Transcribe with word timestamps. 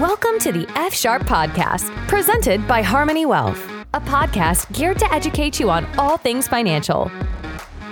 Welcome 0.00 0.38
to 0.38 0.50
the 0.50 0.66
F 0.76 0.94
Sharp 0.94 1.24
Podcast, 1.24 1.94
presented 2.08 2.66
by 2.66 2.82
Harmoney 2.82 3.26
Wealth, 3.26 3.62
a 3.92 4.00
podcast 4.00 4.72
geared 4.72 4.98
to 4.98 5.12
educate 5.12 5.60
you 5.60 5.68
on 5.68 5.84
all 5.98 6.16
things 6.16 6.48
financial. 6.48 7.10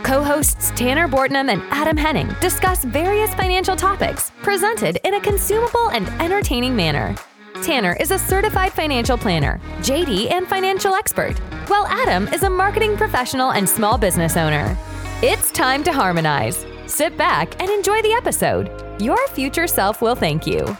Co 0.04 0.24
hosts 0.24 0.72
Tanner 0.74 1.06
Bortnam 1.06 1.50
and 1.50 1.62
Adam 1.70 1.98
Henning 1.98 2.34
discuss 2.40 2.82
various 2.82 3.34
financial 3.34 3.76
topics 3.76 4.32
presented 4.40 4.98
in 5.04 5.12
a 5.16 5.20
consumable 5.20 5.90
and 5.90 6.08
entertaining 6.18 6.74
manner. 6.74 7.14
Tanner 7.62 7.94
is 8.00 8.10
a 8.10 8.18
certified 8.18 8.72
financial 8.72 9.18
planner, 9.18 9.60
JD, 9.80 10.30
and 10.30 10.48
financial 10.48 10.94
expert, 10.94 11.38
while 11.68 11.86
Adam 11.88 12.26
is 12.28 12.42
a 12.42 12.48
marketing 12.48 12.96
professional 12.96 13.52
and 13.52 13.68
small 13.68 13.98
business 13.98 14.38
owner. 14.38 14.74
It's 15.20 15.50
time 15.50 15.84
to 15.84 15.92
harmonize. 15.92 16.64
Sit 16.86 17.18
back 17.18 17.60
and 17.60 17.70
enjoy 17.70 18.00
the 18.00 18.14
episode. 18.14 18.70
Your 18.98 19.28
future 19.28 19.66
self 19.66 20.00
will 20.00 20.14
thank 20.14 20.46
you. 20.46 20.74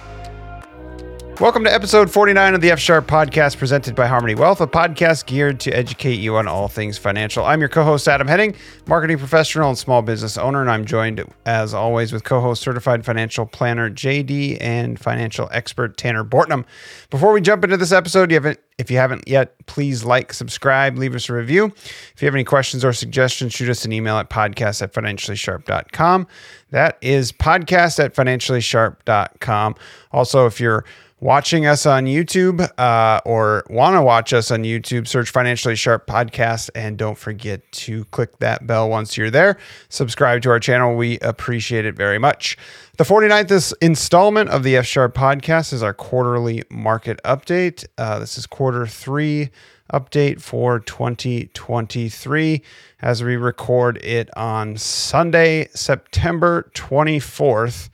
Welcome 1.41 1.62
to 1.62 1.73
episode 1.73 2.10
49 2.10 2.56
of 2.56 2.60
the 2.60 2.73
F 2.73 2.80
Sharp 2.80 3.06
podcast 3.06 3.59
presented 3.59 3.95
by 3.95 4.09
Harmoney 4.09 4.37
Wealth, 4.37 4.60
a 4.60 4.66
podcast 4.66 5.27
geared 5.27 5.61
to 5.61 5.70
educate 5.70 6.19
you 6.19 6.37
on 6.37 6.48
all 6.48 6.66
things 6.66 6.98
financial. 6.98 7.45
I'm 7.45 7.61
your 7.61 7.69
co 7.69 7.84
host, 7.84 8.09
Adam 8.09 8.27
Henning, 8.27 8.56
marketing 8.88 9.19
professional 9.19 9.69
and 9.69 9.78
small 9.78 10.02
business 10.02 10.37
owner, 10.37 10.61
and 10.62 10.69
I'm 10.69 10.84
joined, 10.84 11.24
as 11.47 11.74
always, 11.74 12.12
with 12.12 12.24
co 12.24 12.41
host, 12.41 12.61
certified 12.61 13.05
financial 13.05 13.47
planner 13.47 13.88
JD, 13.88 14.59
and 14.61 14.98
financial 14.98 15.48
expert 15.52 15.97
Tanner 15.97 16.24
Bortnam. 16.24 16.64
Before 17.09 17.33
we 17.33 17.41
jump 17.41 17.62
into 17.62 17.77
this 17.77 17.92
episode, 17.92 18.33
you 18.33 18.56
if 18.77 18.91
you 18.91 18.97
haven't 18.97 19.28
yet, 19.28 19.55
please 19.66 20.02
like, 20.02 20.33
subscribe, 20.33 20.98
leave 20.98 21.14
us 21.14 21.28
a 21.28 21.34
review. 21.34 21.66
If 21.66 22.20
you 22.20 22.27
have 22.27 22.34
any 22.34 22.45
questions 22.45 22.84
or 22.84 22.92
suggestions, 22.92 23.52
shoot 23.52 23.69
us 23.69 23.84
an 23.84 23.92
email 23.92 24.19
at 24.19 24.28
podcast 24.28 24.83
at 24.83 24.92
financiallysharp.com. 24.92 26.27
That 26.70 26.98
is 27.00 27.30
podcast 27.30 28.05
at 28.05 28.14
financiallysharp.com. 28.14 29.77
Also, 30.11 30.47
if 30.47 30.61
you're 30.61 30.84
watching 31.20 31.66
us 31.66 31.86
on 31.86 32.05
YouTube 32.05 32.69
uh, 32.78 33.20
or 33.24 33.64
want 33.69 33.94
to 33.97 34.02
watch 34.02 34.33
us 34.33 34.50
on 34.50 34.62
YouTube, 34.62 35.08
search 35.08 35.30
Financially 35.30 35.74
Sharp 35.74 36.06
Podcast. 36.06 36.70
And 36.74 36.97
don't 36.97 37.19
forget 37.19 37.70
to 37.72 38.05
click 38.06 38.38
that 38.38 38.66
bell 38.66 38.88
once 38.88 39.16
you're 39.16 39.30
there. 39.30 39.58
Subscribe 39.89 40.42
to 40.42 40.50
our 40.50 40.61
channel. 40.61 40.94
We 40.96 41.19
appreciate 41.20 41.84
it 41.84 41.96
very 41.96 42.19
much. 42.19 42.56
The 42.96 43.05
49th 43.05 43.74
installment 43.80 44.50
of 44.50 44.62
the 44.62 44.77
F 44.77 44.86
Sharp 44.86 45.14
Podcast 45.14 45.72
is 45.72 45.83
our 45.83 45.94
quarterly 45.94 46.62
market 46.70 47.20
update. 47.24 47.86
Uh, 47.96 48.19
this 48.19 48.39
is 48.39 48.46
quarter 48.46 48.86
three 48.86 49.50
update 49.92 50.41
for 50.41 50.80
2023 50.80 52.62
as 53.00 53.24
we 53.24 53.36
record 53.36 53.96
it 54.05 54.28
on 54.36 54.77
Sunday, 54.77 55.69
September 55.72 56.70
24th, 56.74 57.89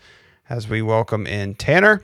as 0.49 0.69
we 0.69 0.83
welcome 0.83 1.27
in 1.27 1.55
Tanner. 1.55 2.03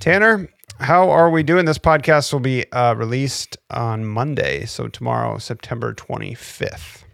Tanner, 0.00 0.48
how 0.78 1.10
are 1.10 1.30
we 1.30 1.42
doing? 1.42 1.64
This 1.64 1.78
podcast 1.78 2.32
will 2.32 2.40
be 2.40 2.70
uh, 2.72 2.94
released 2.94 3.56
on 3.70 4.04
Monday, 4.04 4.66
so 4.66 4.88
tomorrow, 4.88 5.38
September 5.38 5.94
25th. 5.94 7.04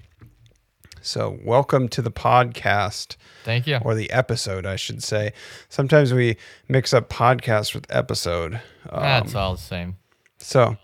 So, 1.00 1.38
welcome 1.44 1.88
to 1.88 2.02
the 2.02 2.12
podcast. 2.12 3.16
Thank 3.44 3.66
you. 3.66 3.78
Or 3.82 3.94
the 3.94 4.10
episode, 4.10 4.66
I 4.66 4.76
should 4.76 5.02
say. 5.02 5.32
Sometimes 5.68 6.12
we 6.12 6.36
mix 6.68 6.92
up 6.92 7.08
podcast 7.08 7.74
with 7.74 7.86
episode. 7.90 8.60
Um, 8.88 9.02
That's 9.02 9.34
all 9.34 9.56
the 9.56 9.60
same. 9.60 9.96
So, 10.38 10.76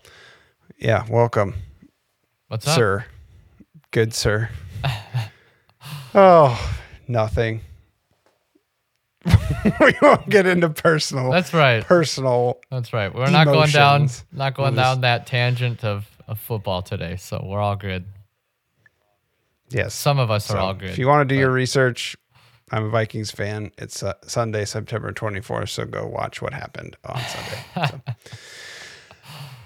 yeah, 0.77 1.05
welcome. 1.09 1.55
What's 2.47 2.67
up? 2.67 2.75
Sir. 2.75 3.05
Good, 3.91 4.13
sir. 4.13 4.49
oh, 6.15 6.79
nothing. 7.07 7.61
we 9.79 9.93
won't 10.01 10.29
get 10.29 10.45
into 10.45 10.69
personal. 10.69 11.31
That's 11.31 11.53
right. 11.53 11.83
Personal. 11.83 12.59
That's 12.69 12.93
right. 12.93 13.13
We're 13.13 13.29
not 13.29 13.45
going 13.45 13.69
down. 13.71 14.09
Not 14.31 14.53
going 14.55 14.75
down 14.75 15.01
that 15.01 15.27
tangent 15.27 15.83
of, 15.83 16.09
of 16.27 16.39
football 16.39 16.81
today. 16.81 17.15
So 17.17 17.43
we're 17.45 17.59
all 17.59 17.75
good. 17.75 18.05
Yes. 19.69 19.93
Some 19.93 20.19
of 20.19 20.31
us 20.31 20.45
so 20.45 20.55
are 20.55 20.59
all 20.59 20.73
good. 20.73 20.89
If 20.89 20.97
you 20.97 21.07
want 21.07 21.27
to 21.27 21.33
do 21.33 21.37
but, 21.37 21.41
your 21.41 21.51
research, 21.51 22.15
I'm 22.71 22.85
a 22.85 22.89
Vikings 22.89 23.31
fan. 23.31 23.71
It's 23.77 24.03
uh, 24.03 24.13
Sunday, 24.23 24.65
September 24.65 25.11
24th. 25.11 25.69
So 25.69 25.85
go 25.85 26.07
watch 26.07 26.41
what 26.41 26.53
happened 26.53 26.97
on 27.05 27.21
Sunday. 27.21 28.01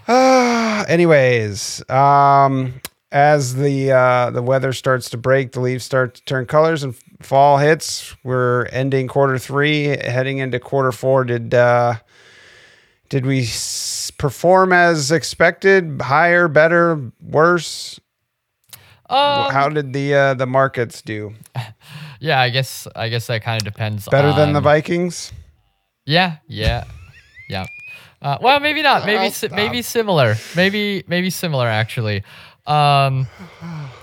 So. 0.08 0.14
uh, 0.14 0.86
anyways, 0.90 1.90
um, 1.90 2.82
as 3.12 3.56
the 3.56 3.92
uh, 3.92 4.32
the 4.32 4.42
weather 4.42 4.74
starts 4.74 5.10
to 5.12 5.18
break, 5.18 5.52
the 5.52 5.60
leaves 5.60 5.84
start 5.84 6.16
to 6.16 6.24
turn 6.26 6.46
colors, 6.48 6.84
and 6.84 6.96
fall 7.26 7.58
hits. 7.58 8.16
We're 8.24 8.66
ending 8.66 9.08
quarter 9.08 9.38
three, 9.38 9.86
heading 9.86 10.38
into 10.40 10.60
quarter 10.60 10.92
four. 10.92 11.24
Did 11.24 11.54
uh, 11.54 11.96
did 13.10 13.26
we 13.26 13.42
s- 13.42 14.12
perform 14.18 14.74
as 14.74 15.12
expected? 15.12 16.02
Higher, 16.02 16.48
better, 16.48 17.12
worse? 17.22 18.00
Um, 19.10 19.52
How 19.52 19.70
did 19.70 19.94
the 19.94 20.14
uh, 20.16 20.34
the 20.34 20.46
markets 20.48 21.02
do? 21.02 21.34
Yeah, 22.20 22.40
I 22.40 22.52
guess 22.52 22.88
I 22.96 23.10
guess 23.10 23.28
that 23.28 23.44
kind 23.44 23.62
of 23.62 23.66
depends. 23.66 24.08
Better 24.08 24.30
on, 24.30 24.38
than 24.38 24.54
the 24.54 24.62
Vikings. 24.62 25.34
Yeah, 26.06 26.38
yeah, 26.48 26.86
yeah. 27.50 27.66
Uh, 28.22 28.38
well, 28.40 28.62
maybe 28.62 28.82
not. 28.82 29.06
Maybe 29.06 29.30
si- 29.30 29.50
maybe 29.50 29.82
similar. 29.82 30.36
Maybe 30.56 31.04
maybe 31.06 31.30
similar 31.30 31.68
actually. 31.68 32.24
Um, 32.66 33.28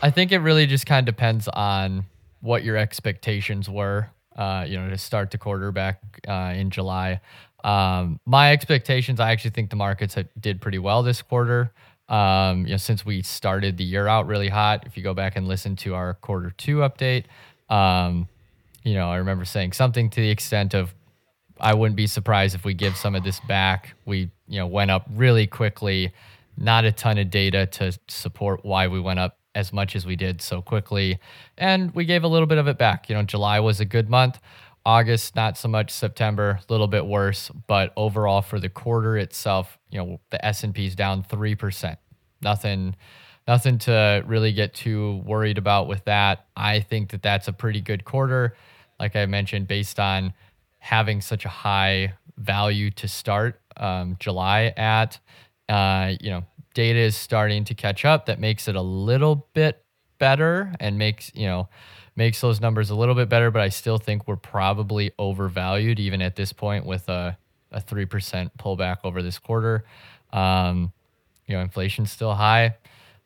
I 0.03 0.11
think 0.11 0.33
it 0.33 0.41
really 0.41 0.67
just 0.67 0.85
kind 0.85 1.09
of 1.09 1.15
depends 1.17 1.49
on 1.49 2.05
what 2.41 2.65
your 2.65 2.77
expectations 2.77 3.69
were, 3.69 4.09
uh, 4.37 4.65
you 4.67 4.79
know, 4.79 4.89
to 4.89 4.99
start 4.99 5.31
the 5.31 5.39
quarterback 5.39 6.01
uh, 6.27 6.53
in 6.57 6.71
July. 6.71 7.21
Um, 7.63 8.19
my 8.25 8.53
expectations, 8.53 9.21
I 9.21 9.31
actually 9.33 9.51
think 9.51 9.71
the 9.71 9.77
markets 9.77 10.17
did 10.39 10.61
pretty 10.61 10.79
well 10.79 11.03
this 11.03 11.23
quarter. 11.23 11.73
Um, 12.09 12.67
you 12.67 12.73
know, 12.73 12.77
since 12.77 13.05
we 13.05 13.23
started 13.23 13.77
the 13.77 13.85
year 13.85 14.09
out 14.09 14.27
really 14.27 14.49
hot, 14.49 14.85
if 14.87 14.97
you 14.97 15.03
go 15.03 15.15
back 15.15 15.37
and 15.37 15.47
listen 15.47 15.77
to 15.77 15.95
our 15.95 16.15
quarter 16.15 16.51
two 16.57 16.79
update, 16.79 17.25
um, 17.69 18.29
you 18.83 18.95
know, 18.95 19.11
I 19.11 19.17
remember 19.17 19.45
saying 19.45 19.73
something 19.73 20.11
to 20.11 20.21
the 20.21 20.31
extent 20.31 20.75
of, 20.75 20.95
I 21.61 21.75
wouldn't 21.75 21.97
be 21.97 22.07
surprised 22.07 22.55
if 22.55 22.65
we 22.65 22.73
give 22.73 22.97
some 22.97 23.15
of 23.15 23.23
this 23.23 23.39
back. 23.41 23.95
We, 24.07 24.31
you 24.49 24.59
know, 24.59 24.67
went 24.67 24.91
up 24.91 25.07
really 25.15 25.47
quickly, 25.47 26.13
not 26.57 26.87
a 26.87 26.93
ton 26.93 27.19
of 27.19 27.31
data 27.31 27.67
to 27.67 27.93
support 28.09 28.65
why 28.65 28.89
we 28.89 28.99
went 28.99 29.19
up 29.19 29.37
as 29.55 29.73
much 29.73 29.97
as 29.97 30.07
we 30.07 30.17
did 30.17 30.41
so 30.41 30.63
quickly. 30.63 31.19
And 31.59 31.95
we 31.95 32.05
gave 32.05 32.25
a 32.25 32.29
little 32.29 32.47
bit 32.47 32.59
of 32.59 32.69
it 32.69 32.79
back. 32.79 33.09
You 33.09 33.17
know, 33.17 33.23
July 33.23 33.61
was 33.61 33.81
a 33.81 33.85
good 33.85 34.09
month. 34.09 34.39
August, 34.87 35.37
not 35.37 35.59
so 35.59 35.69
much. 35.69 35.91
September, 35.91 36.59
a 36.61 36.73
little 36.73 36.87
bit 36.87 37.05
worse. 37.05 37.51
But 37.67 37.93
overall, 37.97 38.43
for 38.43 38.59
the 38.59 38.69
quarter 38.69 39.17
itself, 39.19 39.79
you 39.91 39.99
know, 39.99 40.21
the 40.31 40.45
S 40.45 40.65
and 40.65 40.75
P 40.75 40.87
is 40.87 40.95
down 40.95 41.23
three 41.23 41.55
percent. 41.55 41.99
Nothing, 42.43 42.97
nothing 43.47 43.79
to 43.81 44.23
really 44.27 44.53
get 44.53 44.73
too 44.73 45.23
worried 45.27 45.59
about 45.59 45.89
with 45.89 46.05
that. 46.05 46.47
I 46.57 46.81
think 46.81 47.11
that 47.11 47.23
that's 47.23 47.49
a 47.49 47.53
pretty 47.53 47.83
good 47.83 48.05
quarter, 48.05 48.57
like 48.99 49.17
I 49.17 49.27
mentioned, 49.27 49.69
based 49.69 50.01
on 50.01 50.33
having 50.79 51.21
such 51.21 51.45
a 51.45 51.51
high 51.51 52.15
value 52.39 52.91
to 52.93 53.09
start 53.09 53.61
um, 53.77 54.17
July 54.19 54.73
at. 54.77 55.19
Uh, 55.69 56.15
you 56.21 56.31
know, 56.31 56.43
data 56.75 56.99
is 56.99 57.17
starting 57.17 57.65
to 57.65 57.75
catch 57.75 58.05
up 58.05 58.27
that 58.27 58.39
makes 58.39 58.69
it 58.69 58.77
a 58.77 58.83
little 58.83 59.49
bit 59.55 59.85
better 60.19 60.73
and 60.79 60.99
makes, 60.99 61.33
you 61.35 61.47
know, 61.47 61.69
makes 62.17 62.41
those 62.41 62.61
numbers 62.61 62.91
a 62.91 62.95
little 62.95 63.15
bit 63.15 63.29
better, 63.29 63.51
but 63.51 63.63
I 63.63 63.69
still 63.69 63.99
think 63.99 64.29
we're 64.29 64.37
probably 64.37 65.13
overvalued 65.19 65.99
even 65.99 66.23
at 66.23 66.37
this 66.37 66.53
point 66.53 66.85
with 66.85 67.09
a, 67.09 67.37
a 67.73 67.81
3% 67.81 68.51
pullback 68.59 68.99
over 69.05 69.23
this 69.23 69.39
quarter. 69.39 69.85
Um, 70.33 70.93
you 71.47 71.57
know, 71.57 71.63
inflation's 71.63 72.13
still 72.13 72.35
high. 72.35 72.77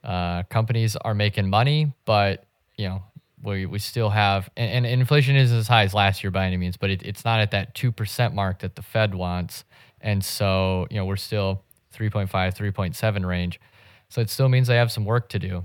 Uh, 0.03 0.43
companies 0.45 0.97
are 0.97 1.15
making 1.15 1.49
money, 1.49 1.93
but, 2.05 2.45
you 2.77 2.89
know, 2.89 3.03
we, 3.43 3.67
we 3.67 3.79
still 3.79 4.11
have, 4.11 4.49
and, 4.57 4.87
and 4.87 5.01
inflation 5.01 5.37
isn't 5.37 5.59
as 5.59 5.69
high 5.69 5.83
as 5.83 5.93
last 5.93 6.23
year 6.23 6.31
by 6.31 6.47
any 6.47 6.57
means, 6.57 6.77
but 6.77 6.91
it, 6.91 7.03
it's 7.03 7.25
not 7.25 7.41
at 7.41 7.51
that 7.51 7.75
2% 7.75 8.35
mark 8.35 8.61
that 8.61 8.77
the 8.77 8.83
Fed 8.83 9.15
wants. 9.15 9.65
And 10.01 10.25
so, 10.25 10.87
you 10.91 10.97
know, 10.97 11.05
we're 11.05 11.17
still 11.17 11.63
3.5, 11.95 12.29
3.7 12.31 13.27
range. 13.27 13.61
So 14.09 14.21
it 14.21 14.31
still 14.31 14.49
means 14.49 14.71
I 14.71 14.75
have 14.75 14.93
some 14.93 15.05
work 15.05 15.29
to 15.31 15.39
do. 15.39 15.65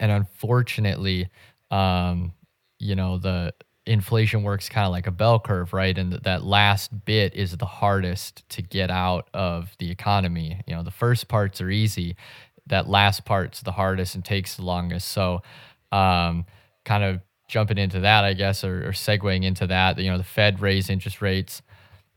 And 0.00 0.12
unfortunately, 0.12 1.28
um, 1.70 2.32
you 2.78 2.94
know, 2.94 3.18
the 3.18 3.54
inflation 3.86 4.42
works 4.42 4.68
kind 4.68 4.86
of 4.86 4.92
like 4.92 5.06
a 5.06 5.10
bell 5.10 5.40
curve, 5.40 5.72
right? 5.72 5.96
And 5.96 6.12
that 6.12 6.44
last 6.44 7.04
bit 7.04 7.34
is 7.34 7.56
the 7.56 7.66
hardest 7.66 8.48
to 8.50 8.62
get 8.62 8.90
out 8.90 9.28
of 9.32 9.74
the 9.78 9.90
economy. 9.90 10.60
You 10.66 10.76
know, 10.76 10.82
the 10.82 10.90
first 10.90 11.28
parts 11.28 11.60
are 11.60 11.70
easy. 11.70 12.16
That 12.66 12.88
last 12.88 13.24
part's 13.24 13.62
the 13.62 13.72
hardest 13.72 14.14
and 14.14 14.24
takes 14.24 14.56
the 14.56 14.62
longest. 14.62 15.08
So, 15.08 15.42
um, 15.90 16.44
kind 16.84 17.02
of 17.02 17.20
jumping 17.48 17.78
into 17.78 18.00
that, 18.00 18.24
I 18.24 18.34
guess, 18.34 18.62
or, 18.62 18.86
or 18.88 18.92
segueing 18.92 19.42
into 19.42 19.66
that, 19.66 19.98
you 19.98 20.10
know, 20.10 20.18
the 20.18 20.24
Fed 20.24 20.60
raised 20.60 20.90
interest 20.90 21.22
rates 21.22 21.62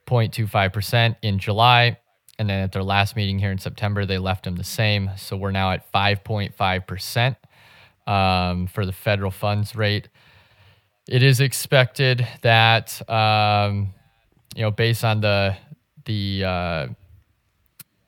0.25% 0.08 1.16
in 1.22 1.40
July. 1.40 1.98
And 2.42 2.50
then 2.50 2.64
at 2.64 2.72
their 2.72 2.82
last 2.82 3.16
meeting 3.16 3.38
here 3.38 3.52
in 3.52 3.60
September, 3.60 4.04
they 4.04 4.18
left 4.18 4.46
them 4.46 4.56
the 4.56 4.64
same. 4.64 5.12
So 5.16 5.38
we're 5.38 5.52
now 5.52 5.74
at 5.74 5.92
5.5% 5.92 7.36
um, 8.08 8.66
for 8.66 8.84
the 8.84 8.92
federal 8.92 9.30
funds 9.30 9.76
rate. 9.76 10.10
It 11.08 11.22
is 11.22 11.40
expected 11.40 12.28
that, 12.42 13.00
um, 13.08 13.94
you 14.56 14.64
know, 14.64 14.72
based 14.72 15.06
on 15.06 15.22
the 15.22 15.56
the 16.06 16.44
uh, 16.44 16.88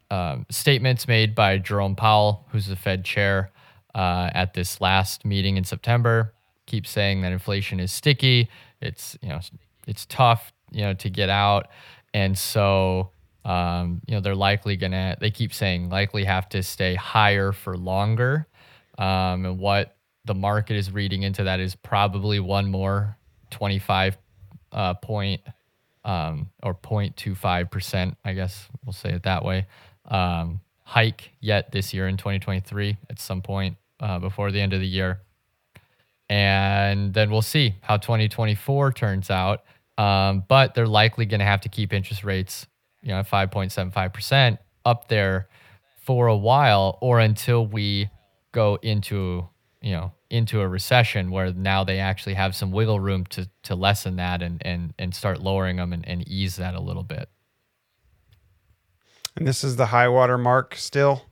um, 0.09 0.47
statements 0.49 1.07
made 1.07 1.35
by 1.35 1.59
Jerome 1.59 1.95
Powell, 1.95 2.47
who's 2.49 2.65
the 2.65 2.75
Fed 2.75 3.05
chair, 3.05 3.51
uh, 3.93 4.31
at 4.33 4.55
this 4.55 4.81
last 4.81 5.25
meeting 5.25 5.57
in 5.57 5.63
September, 5.63 6.33
keep 6.65 6.87
saying 6.87 7.21
that 7.21 7.31
inflation 7.31 7.79
is 7.79 7.91
sticky. 7.91 8.49
It's 8.81 9.15
you 9.21 9.29
know 9.29 9.41
it's 9.85 10.07
tough 10.07 10.51
you 10.71 10.81
know 10.81 10.95
to 10.95 11.09
get 11.11 11.29
out, 11.29 11.67
and 12.15 12.35
so 12.35 13.11
um, 13.45 14.01
you 14.07 14.15
know 14.15 14.21
they're 14.21 14.35
likely 14.35 14.77
gonna. 14.77 15.17
They 15.19 15.31
keep 15.31 15.53
saying 15.53 15.89
likely 15.89 16.23
have 16.25 16.49
to 16.49 16.63
stay 16.63 16.95
higher 16.95 17.51
for 17.51 17.77
longer, 17.77 18.47
um, 18.97 19.45
and 19.45 19.59
what 19.59 19.97
the 20.25 20.35
market 20.35 20.77
is 20.77 20.91
reading 20.91 21.23
into 21.23 21.43
that 21.43 21.59
is 21.59 21.75
probably 21.75 22.39
one 22.39 22.71
more 22.71 23.17
25 23.51 24.17
uh, 24.71 24.93
point 24.95 25.41
um, 26.05 26.49
or 26.61 26.73
0.25 26.73 27.69
percent. 27.69 28.17
I 28.23 28.33
guess 28.33 28.67
we'll 28.85 28.93
say 28.93 29.09
it 29.11 29.23
that 29.23 29.43
way. 29.43 29.67
Um, 30.05 30.61
hike 30.83 31.31
yet 31.39 31.71
this 31.71 31.93
year 31.93 32.07
in 32.07 32.17
2023 32.17 32.97
at 33.09 33.19
some 33.19 33.41
point 33.41 33.77
uh, 33.99 34.19
before 34.19 34.51
the 34.51 34.61
end 34.61 34.73
of 34.73 34.79
the 34.79 34.87
year. 34.87 35.21
And 36.29 37.13
then 37.13 37.31
we'll 37.31 37.41
see 37.41 37.75
how 37.81 37.97
2024 37.97 38.93
turns 38.93 39.29
out. 39.29 39.63
Um, 39.97 40.43
but 40.47 40.73
they're 40.73 40.87
likely 40.87 41.25
going 41.25 41.39
to 41.39 41.45
have 41.45 41.61
to 41.61 41.69
keep 41.69 41.93
interest 41.93 42.23
rates, 42.23 42.65
you 43.03 43.09
know, 43.09 43.21
5.75% 43.21 44.57
up 44.85 45.07
there 45.07 45.47
for 46.01 46.27
a 46.27 46.35
while 46.35 46.97
or 47.01 47.19
until 47.19 47.65
we 47.65 48.09
go 48.51 48.79
into, 48.81 49.47
you 49.81 49.91
know, 49.91 50.13
into 50.29 50.61
a 50.61 50.67
recession 50.67 51.29
where 51.29 51.53
now 51.53 51.83
they 51.83 51.99
actually 51.99 52.33
have 52.33 52.55
some 52.55 52.71
wiggle 52.71 52.99
room 52.99 53.25
to, 53.27 53.49
to 53.63 53.75
lessen 53.75 54.15
that 54.15 54.41
and, 54.41 54.61
and, 54.65 54.93
and 54.97 55.13
start 55.13 55.41
lowering 55.41 55.77
them 55.77 55.93
and, 55.93 56.07
and 56.07 56.27
ease 56.27 56.55
that 56.55 56.73
a 56.73 56.81
little 56.81 57.03
bit. 57.03 57.29
And 59.35 59.47
this 59.47 59.63
is 59.63 59.75
the 59.75 59.87
high 59.87 60.07
water 60.07 60.37
mark 60.37 60.75
still, 60.75 61.23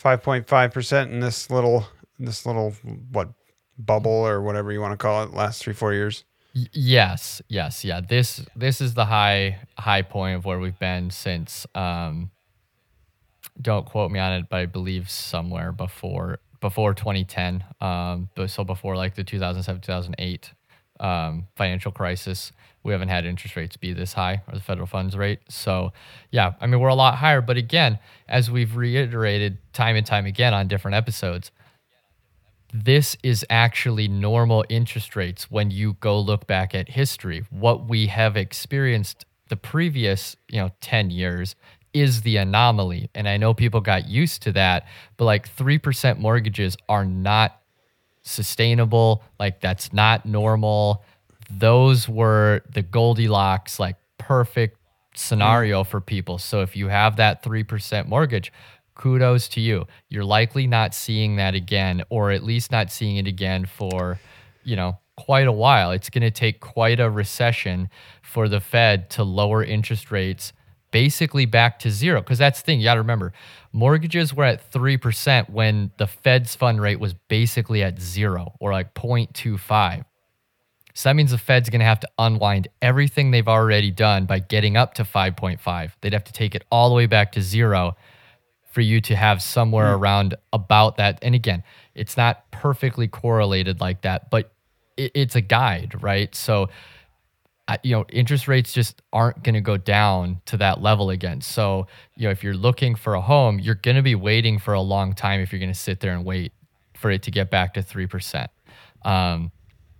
5.5% 0.00 1.06
in 1.10 1.20
this 1.20 1.50
little 1.50 1.86
this 2.18 2.46
little 2.46 2.70
what 3.10 3.30
bubble 3.76 4.10
or 4.10 4.40
whatever 4.40 4.70
you 4.70 4.80
want 4.80 4.92
to 4.92 4.96
call 4.96 5.24
it 5.24 5.32
last 5.32 5.62
3 5.62 5.72
4 5.74 5.92
years. 5.92 6.24
Yes, 6.54 7.40
yes, 7.48 7.82
yeah. 7.84 8.00
This 8.00 8.44
this 8.54 8.80
is 8.80 8.92
the 8.94 9.06
high 9.06 9.58
high 9.78 10.02
point 10.02 10.36
of 10.36 10.44
where 10.44 10.58
we've 10.58 10.78
been 10.78 11.10
since 11.10 11.66
um 11.74 12.30
don't 13.60 13.86
quote 13.86 14.10
me 14.10 14.18
on 14.18 14.32
it, 14.32 14.46
but 14.48 14.56
I 14.60 14.66
believe 14.66 15.10
somewhere 15.10 15.72
before 15.72 16.38
before 16.60 16.94
2010. 16.94 17.64
Um 17.80 18.28
but 18.34 18.50
so 18.50 18.64
before 18.64 18.96
like 18.96 19.14
the 19.14 19.24
2007 19.24 19.80
2008 19.80 20.52
um, 21.00 21.48
financial 21.56 21.90
crisis, 21.90 22.52
we 22.84 22.92
haven't 22.92 23.08
had 23.08 23.24
interest 23.24 23.56
rates 23.56 23.76
be 23.76 23.92
this 23.92 24.12
high 24.12 24.42
or 24.46 24.54
the 24.54 24.60
federal 24.60 24.86
funds 24.86 25.16
rate. 25.16 25.40
So, 25.48 25.92
yeah, 26.30 26.52
I 26.60 26.68
mean, 26.68 26.78
we're 26.80 26.88
a 26.88 26.94
lot 26.94 27.16
higher. 27.16 27.40
But 27.40 27.56
again, 27.56 27.98
as 28.28 28.52
we've 28.52 28.76
reiterated 28.76 29.58
time 29.72 29.96
and 29.96 30.06
time 30.06 30.26
again 30.26 30.54
on 30.54 30.68
different 30.68 30.94
episodes, 30.94 31.50
this 32.72 33.16
is 33.22 33.44
actually 33.50 34.08
normal 34.08 34.64
interest 34.68 35.14
rates 35.14 35.50
when 35.50 35.70
you 35.70 35.94
go 36.00 36.18
look 36.18 36.46
back 36.46 36.74
at 36.74 36.88
history. 36.88 37.44
What 37.50 37.88
we 37.88 38.06
have 38.06 38.36
experienced 38.36 39.26
the 39.48 39.56
previous, 39.56 40.36
you 40.48 40.58
know, 40.60 40.70
10 40.80 41.10
years 41.10 41.54
is 41.92 42.22
the 42.22 42.38
anomaly. 42.38 43.10
And 43.14 43.28
I 43.28 43.36
know 43.36 43.52
people 43.52 43.82
got 43.82 44.08
used 44.08 44.42
to 44.44 44.52
that, 44.52 44.86
but 45.18 45.26
like 45.26 45.54
3% 45.54 46.18
mortgages 46.18 46.76
are 46.88 47.04
not 47.04 47.60
sustainable. 48.22 49.22
Like 49.38 49.60
that's 49.60 49.92
not 49.92 50.24
normal. 50.24 51.04
Those 51.50 52.08
were 52.08 52.62
the 52.72 52.82
Goldilocks, 52.82 53.78
like 53.78 53.96
perfect 54.16 54.76
mm-hmm. 54.76 55.18
scenario 55.18 55.84
for 55.84 56.00
people. 56.00 56.38
So 56.38 56.62
if 56.62 56.74
you 56.74 56.88
have 56.88 57.16
that 57.16 57.42
3% 57.42 58.08
mortgage, 58.08 58.50
kudos 59.02 59.48
to 59.48 59.60
you. 59.60 59.84
You're 60.08 60.24
likely 60.24 60.68
not 60.68 60.94
seeing 60.94 61.34
that 61.36 61.56
again, 61.56 62.04
or 62.08 62.30
at 62.30 62.44
least 62.44 62.70
not 62.70 62.92
seeing 62.92 63.16
it 63.16 63.26
again 63.26 63.66
for, 63.66 64.20
you 64.62 64.76
know, 64.76 64.98
quite 65.16 65.48
a 65.48 65.52
while. 65.52 65.90
It's 65.90 66.08
going 66.08 66.22
to 66.22 66.30
take 66.30 66.60
quite 66.60 67.00
a 67.00 67.10
recession 67.10 67.90
for 68.22 68.48
the 68.48 68.60
Fed 68.60 69.10
to 69.10 69.24
lower 69.24 69.64
interest 69.64 70.12
rates 70.12 70.52
basically 70.92 71.46
back 71.46 71.80
to 71.80 71.90
zero. 71.90 72.20
Because 72.20 72.38
that's 72.38 72.60
the 72.60 72.66
thing, 72.66 72.78
you 72.78 72.84
got 72.84 72.94
to 72.94 73.00
remember 73.00 73.32
mortgages 73.72 74.32
were 74.32 74.44
at 74.44 74.70
3% 74.70 75.50
when 75.50 75.90
the 75.96 76.06
Fed's 76.06 76.54
fund 76.54 76.80
rate 76.80 77.00
was 77.00 77.14
basically 77.14 77.82
at 77.82 78.00
zero 78.00 78.54
or 78.60 78.70
like 78.70 78.94
0.25. 78.94 80.04
So 80.94 81.08
that 81.08 81.16
means 81.16 81.30
the 81.32 81.38
Fed's 81.38 81.70
going 81.70 81.80
to 81.80 81.86
have 81.86 82.00
to 82.00 82.08
unwind 82.18 82.68
everything 82.82 83.30
they've 83.30 83.48
already 83.48 83.90
done 83.90 84.26
by 84.26 84.38
getting 84.38 84.76
up 84.76 84.94
to 84.94 85.04
5.5. 85.04 85.92
They'd 86.02 86.12
have 86.12 86.24
to 86.24 86.32
take 86.32 86.54
it 86.54 86.64
all 86.70 86.90
the 86.90 86.94
way 86.94 87.06
back 87.06 87.32
to 87.32 87.42
zero 87.42 87.96
for 88.72 88.80
you 88.80 89.00
to 89.02 89.14
have 89.14 89.40
somewhere 89.40 89.94
mm. 89.94 89.98
around 89.98 90.34
about 90.52 90.96
that. 90.96 91.18
And 91.22 91.34
again, 91.34 91.62
it's 91.94 92.16
not 92.16 92.50
perfectly 92.50 93.06
correlated 93.06 93.80
like 93.80 94.02
that, 94.02 94.30
but 94.30 94.52
it, 94.96 95.12
it's 95.14 95.36
a 95.36 95.40
guide, 95.40 96.02
right? 96.02 96.34
So 96.34 96.68
you 97.82 97.92
know, 97.92 98.04
interest 98.10 98.48
rates 98.48 98.72
just 98.72 99.00
aren't 99.12 99.42
going 99.42 99.54
to 99.54 99.60
go 99.60 99.76
down 99.76 100.40
to 100.46 100.56
that 100.58 100.82
level 100.82 101.10
again. 101.10 101.40
So, 101.40 101.86
you 102.16 102.26
know, 102.26 102.30
if 102.30 102.42
you're 102.42 102.54
looking 102.54 102.94
for 102.94 103.14
a 103.14 103.20
home, 103.20 103.58
you're 103.58 103.76
going 103.76 103.96
to 103.96 104.02
be 104.02 104.14
waiting 104.14 104.58
for 104.58 104.74
a 104.74 104.80
long 104.80 105.14
time 105.14 105.40
if 105.40 105.52
you're 105.52 105.60
going 105.60 105.72
to 105.72 105.78
sit 105.78 106.00
there 106.00 106.12
and 106.12 106.24
wait 106.24 106.52
for 106.94 107.10
it 107.10 107.22
to 107.22 107.30
get 107.30 107.50
back 107.50 107.74
to 107.74 107.82
3%. 107.82 108.48
Um, 109.04 109.52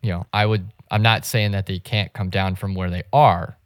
you 0.03 0.11
know, 0.11 0.27
I 0.33 0.45
would, 0.45 0.73
I'm 0.91 1.03
not 1.03 1.25
saying 1.25 1.53
that 1.53 1.67
they 1.67 1.79
can't 1.79 2.13
come 2.13 2.31
down 2.31 2.57
from 2.57 2.75
where 2.75 2.91
they 2.91 3.05
are, 3.13 3.57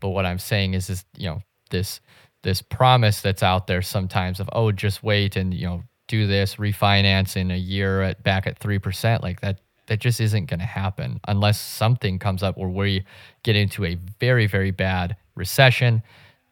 but 0.00 0.08
what 0.08 0.26
I'm 0.26 0.38
saying 0.38 0.74
is, 0.74 0.90
is, 0.90 1.04
you 1.16 1.28
know, 1.28 1.42
this, 1.70 2.00
this 2.42 2.62
promise 2.62 3.20
that's 3.20 3.42
out 3.42 3.66
there 3.66 3.82
sometimes 3.82 4.40
of, 4.40 4.48
oh, 4.52 4.72
just 4.72 5.02
wait 5.02 5.36
and, 5.36 5.52
you 5.52 5.66
know, 5.66 5.82
do 6.06 6.26
this 6.26 6.56
refinance 6.56 7.36
in 7.36 7.50
a 7.50 7.56
year 7.56 8.02
at 8.02 8.22
back 8.22 8.46
at 8.46 8.58
3%, 8.58 9.22
like 9.22 9.40
that 9.40 9.60
that 9.88 10.00
just 10.00 10.20
isn't 10.20 10.46
going 10.46 10.60
to 10.60 10.66
happen 10.66 11.18
unless 11.28 11.60
something 11.60 12.18
comes 12.18 12.42
up 12.42 12.56
where 12.56 12.68
we 12.68 13.04
get 13.42 13.56
into 13.56 13.84
a 13.84 13.96
very, 14.20 14.46
very 14.46 14.70
bad 14.70 15.16
recession, 15.34 16.02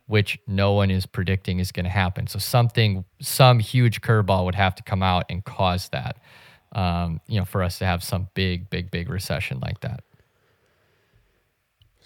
which 0.06 0.38
no 0.46 0.72
one 0.72 0.90
is 0.90 1.06
predicting 1.06 1.58
is 1.58 1.70
going 1.70 1.84
to 1.84 1.90
happen. 1.90 2.26
So 2.26 2.38
something, 2.38 3.04
some 3.20 3.58
huge 3.58 4.00
curveball 4.00 4.44
would 4.46 4.54
have 4.54 4.74
to 4.76 4.82
come 4.82 5.02
out 5.02 5.26
and 5.28 5.44
cause 5.44 5.88
that, 5.90 6.16
um, 6.72 7.20
you 7.26 7.38
know, 7.38 7.44
for 7.44 7.62
us 7.62 7.78
to 7.78 7.86
have 7.86 8.02
some 8.02 8.28
big, 8.34 8.68
big, 8.70 8.90
big 8.90 9.08
recession 9.08 9.60
like 9.60 9.80
that. 9.80 10.00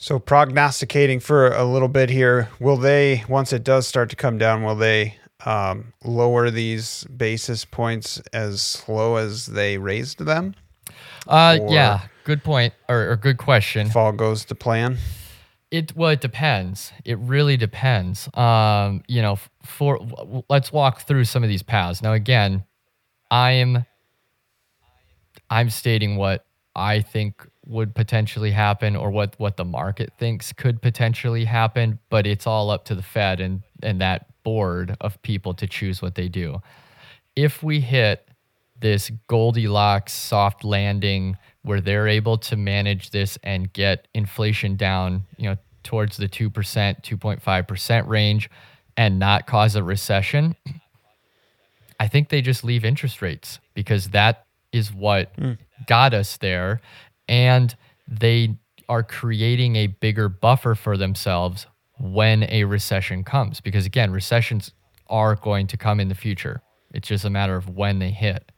So 0.03 0.19
prognosticating 0.19 1.21
for 1.21 1.49
a 1.49 1.63
little 1.63 1.87
bit 1.87 2.09
here, 2.09 2.49
will 2.59 2.79
they 2.79 3.23
once 3.29 3.53
it 3.53 3.63
does 3.63 3.87
start 3.87 4.09
to 4.09 4.17
come 4.17 4.39
down, 4.39 4.63
will 4.63 4.75
they 4.75 5.19
um, 5.45 5.93
lower 6.03 6.51
these 6.51 7.05
basis 7.05 7.67
points 7.67 8.19
as 8.33 8.63
slow 8.63 9.17
as 9.17 9.45
they 9.45 9.77
raised 9.77 10.25
them? 10.25 10.55
Uh, 11.27 11.59
yeah, 11.69 12.07
good 12.25 12.43
point 12.43 12.73
or, 12.89 13.11
or 13.11 13.17
good 13.17 13.37
question. 13.37 13.89
If 13.89 13.97
all 13.97 14.13
goes 14.13 14.47
to 14.47 14.55
plan. 14.55 14.97
It 15.71 15.95
well, 15.95 16.09
it 16.09 16.23
depends. 16.23 16.93
It 17.05 17.19
really 17.19 17.59
depends. 17.59 18.27
Um, 18.33 19.03
you 19.07 19.21
know, 19.21 19.39
for 19.63 20.01
let's 20.49 20.73
walk 20.73 21.03
through 21.03 21.27
some 21.27 21.43
of 21.43 21.51
these 21.51 21.63
paths. 21.63 22.01
Now, 22.01 22.15
again, 22.15 22.65
I'm 23.31 23.85
I'm 25.51 25.69
stating 25.69 26.17
what 26.17 26.47
I 26.75 27.03
think 27.03 27.47
would 27.71 27.95
potentially 27.95 28.51
happen 28.51 28.97
or 28.97 29.11
what 29.11 29.35
what 29.39 29.57
the 29.57 29.65
market 29.65 30.13
thinks 30.19 30.53
could 30.53 30.83
potentially 30.83 31.45
happen, 31.45 31.99
but 32.11 32.27
it's 32.27 32.47
all 32.47 32.71
up 32.71 32.85
to 32.87 32.95
the 32.95 33.03
Fed 33.03 33.41
and 33.41 33.63
and 33.83 34.01
that 34.01 34.27
board 34.43 34.97
of 35.01 35.21
people 35.23 35.55
to 35.55 35.67
choose 35.67 36.03
what 36.03 36.15
they 36.15 36.29
do. 36.29 36.61
If 37.37 37.63
we 37.63 37.81
hit 37.81 38.29
this 38.81 39.11
Goldilocks 39.29 40.13
soft 40.13 40.65
landing 40.65 41.37
where 41.63 41.81
they're 41.81 42.09
able 42.09 42.39
to 42.39 42.57
manage 42.57 43.11
this 43.11 43.39
and 43.43 43.73
get 43.73 44.09
inflation 44.15 44.77
down, 44.77 45.23
you 45.37 45.51
know, 45.51 45.57
towards 45.83 46.17
the 46.17 46.29
2%, 46.29 46.51
2.5% 46.51 48.09
range 48.09 48.51
and 48.97 49.19
not 49.19 49.47
cause 49.47 49.77
a 49.77 49.85
recession, 49.85 50.57
I 51.99 52.09
think 52.09 52.31
they 52.31 52.41
just 52.41 52.65
leave 52.65 52.85
interest 52.85 53.21
rates 53.21 53.61
because 53.75 54.09
that 54.09 54.47
is 54.73 54.93
what 54.93 55.37
mm. 55.37 55.59
got 55.87 56.15
us 56.15 56.39
there. 56.39 56.81
And 57.31 57.75
they 58.07 58.59
are 58.89 59.03
creating 59.03 59.77
a 59.77 59.87
bigger 59.87 60.29
buffer 60.29 60.75
for 60.75 60.97
themselves 60.99 61.67
when 61.99 62.43
a 62.51 62.65
recession 62.65 63.25
comes. 63.25 63.61
Because 63.61 63.87
again, 63.87 64.11
recessions 64.11 64.73
are 65.07 65.37
going 65.37 65.69
to 65.69 65.77
come 65.77 66.01
in 66.01 66.09
the 66.09 66.15
future. 66.15 66.61
It's 66.93 67.09
just 67.09 67.25
a 67.25 67.31
matter 67.31 67.57
of 67.57 67.69
when 67.69 68.01
they 68.01 68.11
hit. 68.11 68.51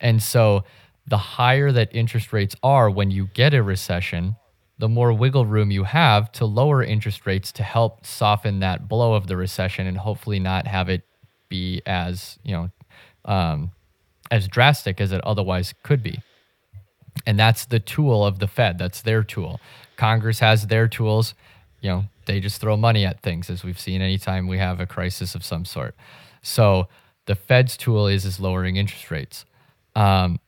And 0.00 0.22
so 0.22 0.64
the 1.06 1.16
higher 1.16 1.72
that 1.72 1.94
interest 1.94 2.32
rates 2.32 2.54
are 2.62 2.90
when 2.90 3.10
you 3.10 3.28
get 3.32 3.54
a 3.54 3.62
recession, 3.62 4.36
the 4.78 4.88
more 4.88 5.12
wiggle 5.12 5.46
room 5.46 5.70
you 5.70 5.84
have 5.84 6.30
to 6.32 6.44
lower 6.44 6.82
interest 6.82 7.26
rates 7.26 7.52
to 7.52 7.62
help 7.62 8.04
soften 8.04 8.60
that 8.60 8.88
blow 8.88 9.14
of 9.14 9.26
the 9.26 9.36
recession 9.36 9.86
and 9.86 9.96
hopefully 9.96 10.38
not 10.38 10.66
have 10.66 10.88
it 10.88 11.02
be 11.48 11.82
as, 11.86 12.38
you 12.42 12.52
know, 12.52 12.70
um, 13.24 13.72
as 14.30 14.46
drastic 14.46 15.00
as 15.00 15.12
it 15.12 15.20
otherwise 15.24 15.74
could 15.82 16.02
be. 16.02 16.20
And 17.26 17.38
that's 17.38 17.66
the 17.66 17.80
tool 17.80 18.24
of 18.24 18.38
the 18.38 18.46
Fed. 18.46 18.78
That's 18.78 19.02
their 19.02 19.22
tool. 19.22 19.60
Congress 19.96 20.38
has 20.40 20.66
their 20.68 20.88
tools. 20.88 21.34
you 21.80 21.90
know, 21.90 22.04
they 22.26 22.40
just 22.40 22.60
throw 22.60 22.76
money 22.76 23.04
at 23.06 23.20
things 23.22 23.50
as 23.50 23.64
we've 23.64 23.78
seen 23.80 24.00
anytime 24.02 24.46
we 24.46 24.58
have 24.58 24.80
a 24.80 24.86
crisis 24.86 25.34
of 25.34 25.44
some 25.44 25.64
sort. 25.64 25.94
So 26.42 26.88
the 27.26 27.34
Fed's 27.34 27.76
tool 27.76 28.06
is 28.06 28.24
is 28.24 28.40
lowering 28.40 28.76
interest 28.76 29.10
rates. 29.10 29.44
Um, 29.94 30.40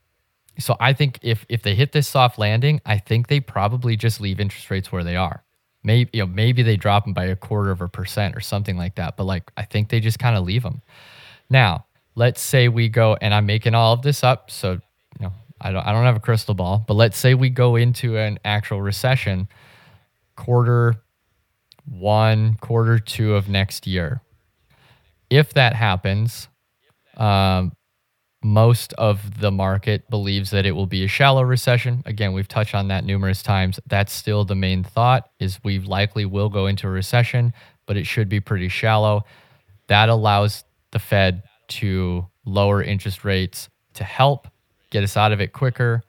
so 0.59 0.75
I 0.79 0.93
think 0.93 1.19
if 1.21 1.45
if 1.49 1.63
they 1.63 1.75
hit 1.75 1.91
this 1.91 2.07
soft 2.07 2.37
landing, 2.39 2.81
I 2.85 2.97
think 2.97 3.27
they 3.27 3.39
probably 3.39 3.95
just 3.97 4.21
leave 4.21 4.39
interest 4.39 4.69
rates 4.71 4.91
where 4.91 5.03
they 5.03 5.15
are. 5.15 5.43
Maybe 5.83 6.09
you 6.13 6.21
know 6.23 6.27
maybe 6.27 6.63
they 6.63 6.77
drop 6.77 7.05
them 7.05 7.13
by 7.13 7.25
a 7.25 7.35
quarter 7.35 7.71
of 7.71 7.81
a 7.81 7.89
percent 7.89 8.35
or 8.35 8.39
something 8.41 8.77
like 8.77 8.95
that. 8.95 9.17
But 9.17 9.25
like 9.25 9.51
I 9.57 9.63
think 9.65 9.89
they 9.89 9.99
just 9.99 10.19
kind 10.19 10.37
of 10.37 10.43
leave 10.45 10.63
them. 10.63 10.81
Now 11.49 11.85
let's 12.15 12.41
say 12.41 12.67
we 12.67 12.89
go 12.89 13.17
and 13.21 13.33
I'm 13.33 13.45
making 13.45 13.75
all 13.75 13.93
of 13.93 14.03
this 14.03 14.23
up, 14.23 14.51
so 14.51 14.79
I 15.63 15.71
don't 15.71 15.85
I 15.85 15.91
don't 15.93 16.05
have 16.05 16.17
a 16.17 16.19
crystal 16.19 16.53
ball, 16.53 16.83
but 16.87 16.95
let's 16.95 17.17
say 17.17 17.33
we 17.33 17.49
go 17.49 17.75
into 17.75 18.17
an 18.17 18.37
actual 18.43 18.81
recession, 18.81 19.47
quarter 20.35 20.95
one, 21.85 22.55
quarter 22.55 22.99
two 22.99 23.35
of 23.35 23.49
next 23.49 23.87
year. 23.87 24.21
If 25.29 25.53
that 25.53 25.73
happens, 25.73 26.47
um, 27.17 27.71
most 28.43 28.93
of 28.93 29.39
the 29.39 29.51
market 29.51 30.09
believes 30.09 30.51
that 30.51 30.65
it 30.65 30.71
will 30.71 30.85
be 30.85 31.05
a 31.05 31.07
shallow 31.07 31.43
recession. 31.43 32.03
Again, 32.05 32.33
we've 32.33 32.47
touched 32.47 32.75
on 32.75 32.89
that 32.89 33.05
numerous 33.05 33.41
times. 33.41 33.79
That's 33.87 34.11
still 34.11 34.43
the 34.43 34.55
main 34.55 34.83
thought 34.83 35.29
is 35.39 35.63
we 35.63 35.79
likely 35.79 36.25
will 36.25 36.49
go 36.49 36.67
into 36.67 36.87
a 36.87 36.91
recession, 36.91 37.53
but 37.85 37.97
it 37.97 38.05
should 38.05 38.27
be 38.27 38.41
pretty 38.41 38.67
shallow. 38.67 39.23
That 39.87 40.09
allows 40.09 40.65
the 40.91 40.99
Fed 40.99 41.43
to 41.69 42.27
lower 42.45 42.83
interest 42.83 43.23
rates 43.23 43.69
to 43.93 44.03
help 44.03 44.47
get 44.93 45.03
us 45.03 45.17
out 45.17 45.31
of 45.31 45.41
it 45.41 45.51
quicker. 45.51 46.03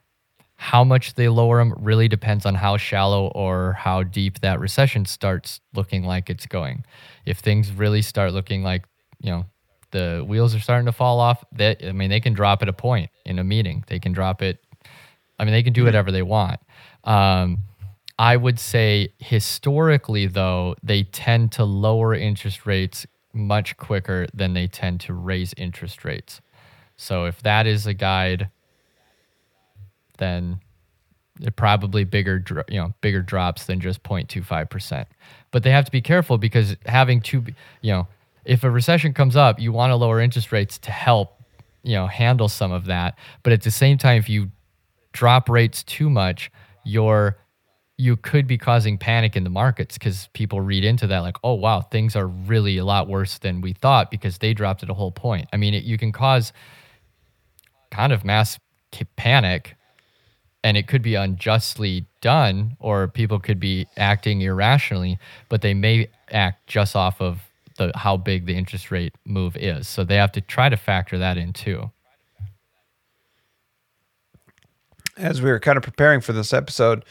How 0.56 0.84
much 0.84 1.14
they 1.14 1.28
lower 1.28 1.58
them 1.58 1.74
really 1.78 2.06
depends 2.06 2.46
on 2.46 2.54
how 2.54 2.76
shallow 2.76 3.28
or 3.28 3.72
how 3.72 4.04
deep 4.04 4.40
that 4.40 4.60
recession 4.60 5.06
starts 5.06 5.60
looking 5.74 6.04
like 6.04 6.30
it's 6.30 6.46
going. 6.46 6.84
If 7.26 7.38
things 7.38 7.72
really 7.72 8.02
start 8.02 8.32
looking 8.32 8.62
like, 8.62 8.84
you 9.20 9.32
know, 9.32 9.46
the 9.90 10.24
wheels 10.26 10.54
are 10.54 10.60
starting 10.60 10.86
to 10.86 10.92
fall 10.92 11.18
off, 11.18 11.42
that 11.52 11.84
I 11.84 11.92
mean, 11.92 12.10
they 12.10 12.20
can 12.20 12.34
drop 12.34 12.62
it 12.62 12.68
a 12.68 12.72
point 12.72 13.10
in 13.24 13.38
a 13.38 13.44
meeting. 13.44 13.84
They 13.88 13.98
can 13.98 14.12
drop 14.12 14.42
it. 14.42 14.58
I 15.38 15.44
mean, 15.44 15.52
they 15.52 15.62
can 15.62 15.72
do 15.72 15.84
whatever 15.84 16.12
they 16.12 16.22
want. 16.22 16.60
Um, 17.04 17.58
I 18.18 18.36
would 18.36 18.60
say 18.60 19.12
historically, 19.18 20.26
though, 20.26 20.76
they 20.82 21.04
tend 21.04 21.52
to 21.52 21.64
lower 21.64 22.14
interest 22.14 22.66
rates 22.66 23.06
much 23.32 23.76
quicker 23.76 24.26
than 24.32 24.52
they 24.52 24.68
tend 24.68 25.00
to 25.00 25.14
raise 25.14 25.52
interest 25.56 26.04
rates. 26.04 26.40
So 26.96 27.24
if 27.24 27.42
that 27.42 27.66
is 27.66 27.86
a 27.86 27.94
guide, 27.94 28.50
then 30.18 30.60
probably 31.56 32.04
bigger, 32.04 32.44
you 32.68 32.78
know, 32.78 32.94
bigger 33.00 33.22
drops 33.22 33.66
than 33.66 33.80
just 33.80 34.02
0.25 34.02 34.70
percent. 34.70 35.08
But 35.50 35.62
they 35.62 35.70
have 35.70 35.84
to 35.84 35.90
be 35.90 36.00
careful 36.00 36.38
because 36.38 36.76
having 36.86 37.20
two, 37.20 37.44
you 37.82 37.92
know, 37.92 38.08
if 38.44 38.64
a 38.64 38.70
recession 38.70 39.12
comes 39.14 39.36
up, 39.36 39.58
you 39.58 39.72
want 39.72 39.90
to 39.90 39.96
lower 39.96 40.20
interest 40.20 40.52
rates 40.52 40.78
to 40.78 40.90
help, 40.90 41.42
you 41.82 41.94
know, 41.94 42.06
handle 42.06 42.48
some 42.48 42.72
of 42.72 42.86
that. 42.86 43.18
But 43.42 43.52
at 43.52 43.62
the 43.62 43.70
same 43.70 43.98
time, 43.98 44.18
if 44.18 44.28
you 44.28 44.50
drop 45.12 45.48
rates 45.48 45.82
too 45.82 46.10
much, 46.10 46.50
you're 46.84 47.38
you 47.96 48.16
could 48.16 48.46
be 48.48 48.58
causing 48.58 48.98
panic 48.98 49.36
in 49.36 49.44
the 49.44 49.50
markets 49.50 49.96
because 49.96 50.28
people 50.32 50.60
read 50.60 50.84
into 50.84 51.06
that 51.06 51.20
like, 51.20 51.36
oh 51.44 51.54
wow, 51.54 51.80
things 51.80 52.16
are 52.16 52.26
really 52.26 52.76
a 52.76 52.84
lot 52.84 53.08
worse 53.08 53.38
than 53.38 53.60
we 53.60 53.72
thought 53.72 54.10
because 54.10 54.38
they 54.38 54.52
dropped 54.52 54.82
it 54.82 54.90
a 54.90 54.94
whole 54.94 55.12
point. 55.12 55.48
I 55.52 55.56
mean, 55.56 55.74
it, 55.74 55.84
you 55.84 55.96
can 55.96 56.10
cause 56.10 56.52
kind 57.92 58.12
of 58.12 58.24
mass 58.24 58.58
panic, 59.16 59.76
and 60.64 60.78
it 60.78 60.88
could 60.88 61.02
be 61.02 61.14
unjustly 61.14 62.06
done, 62.22 62.76
or 62.80 63.06
people 63.06 63.38
could 63.38 63.60
be 63.60 63.86
acting 63.98 64.40
irrationally, 64.40 65.18
but 65.50 65.60
they 65.60 65.74
may 65.74 66.08
act 66.32 66.66
just 66.66 66.96
off 66.96 67.20
of 67.20 67.42
the 67.76 67.92
how 67.94 68.16
big 68.16 68.46
the 68.46 68.56
interest 68.56 68.90
rate 68.90 69.14
move 69.26 69.56
is. 69.58 69.86
So 69.86 70.04
they 70.04 70.16
have 70.16 70.32
to 70.32 70.40
try 70.40 70.70
to 70.70 70.76
factor 70.76 71.18
that 71.18 71.36
in 71.36 71.52
too. 71.52 71.90
As 75.18 75.42
we 75.42 75.50
were 75.50 75.60
kind 75.60 75.76
of 75.76 75.84
preparing 75.84 76.22
for 76.22 76.32
this 76.32 76.52
episode, 76.52 77.04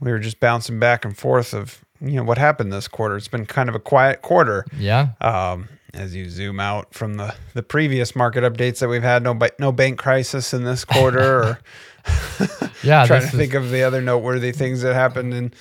we 0.00 0.10
were 0.10 0.18
just 0.18 0.40
bouncing 0.40 0.80
back 0.80 1.04
and 1.04 1.16
forth 1.16 1.52
of 1.52 1.84
you 2.00 2.12
know 2.12 2.24
what 2.24 2.38
happened 2.38 2.72
this 2.72 2.88
quarter. 2.88 3.16
It's 3.16 3.28
been 3.28 3.44
kind 3.44 3.68
of 3.68 3.74
a 3.74 3.80
quiet 3.80 4.22
quarter. 4.22 4.64
Yeah. 4.78 5.08
Um, 5.20 5.68
as 5.92 6.14
you 6.14 6.30
zoom 6.30 6.60
out 6.60 6.94
from 6.94 7.14
the 7.14 7.34
the 7.52 7.62
previous 7.62 8.16
market 8.16 8.42
updates 8.42 8.78
that 8.78 8.88
we've 8.88 9.02
had, 9.02 9.22
no 9.22 9.38
no 9.58 9.70
bank 9.70 9.98
crisis 9.98 10.54
in 10.54 10.64
this 10.64 10.84
quarter, 10.84 11.42
or 11.42 11.58
yeah, 12.82 13.06
trying 13.06 13.20
to 13.20 13.26
is, 13.26 13.32
think 13.32 13.54
of 13.54 13.70
the 13.70 13.82
other 13.82 14.00
noteworthy 14.00 14.52
things 14.52 14.82
that 14.82 14.94
happened 14.94 15.34
in 15.34 15.52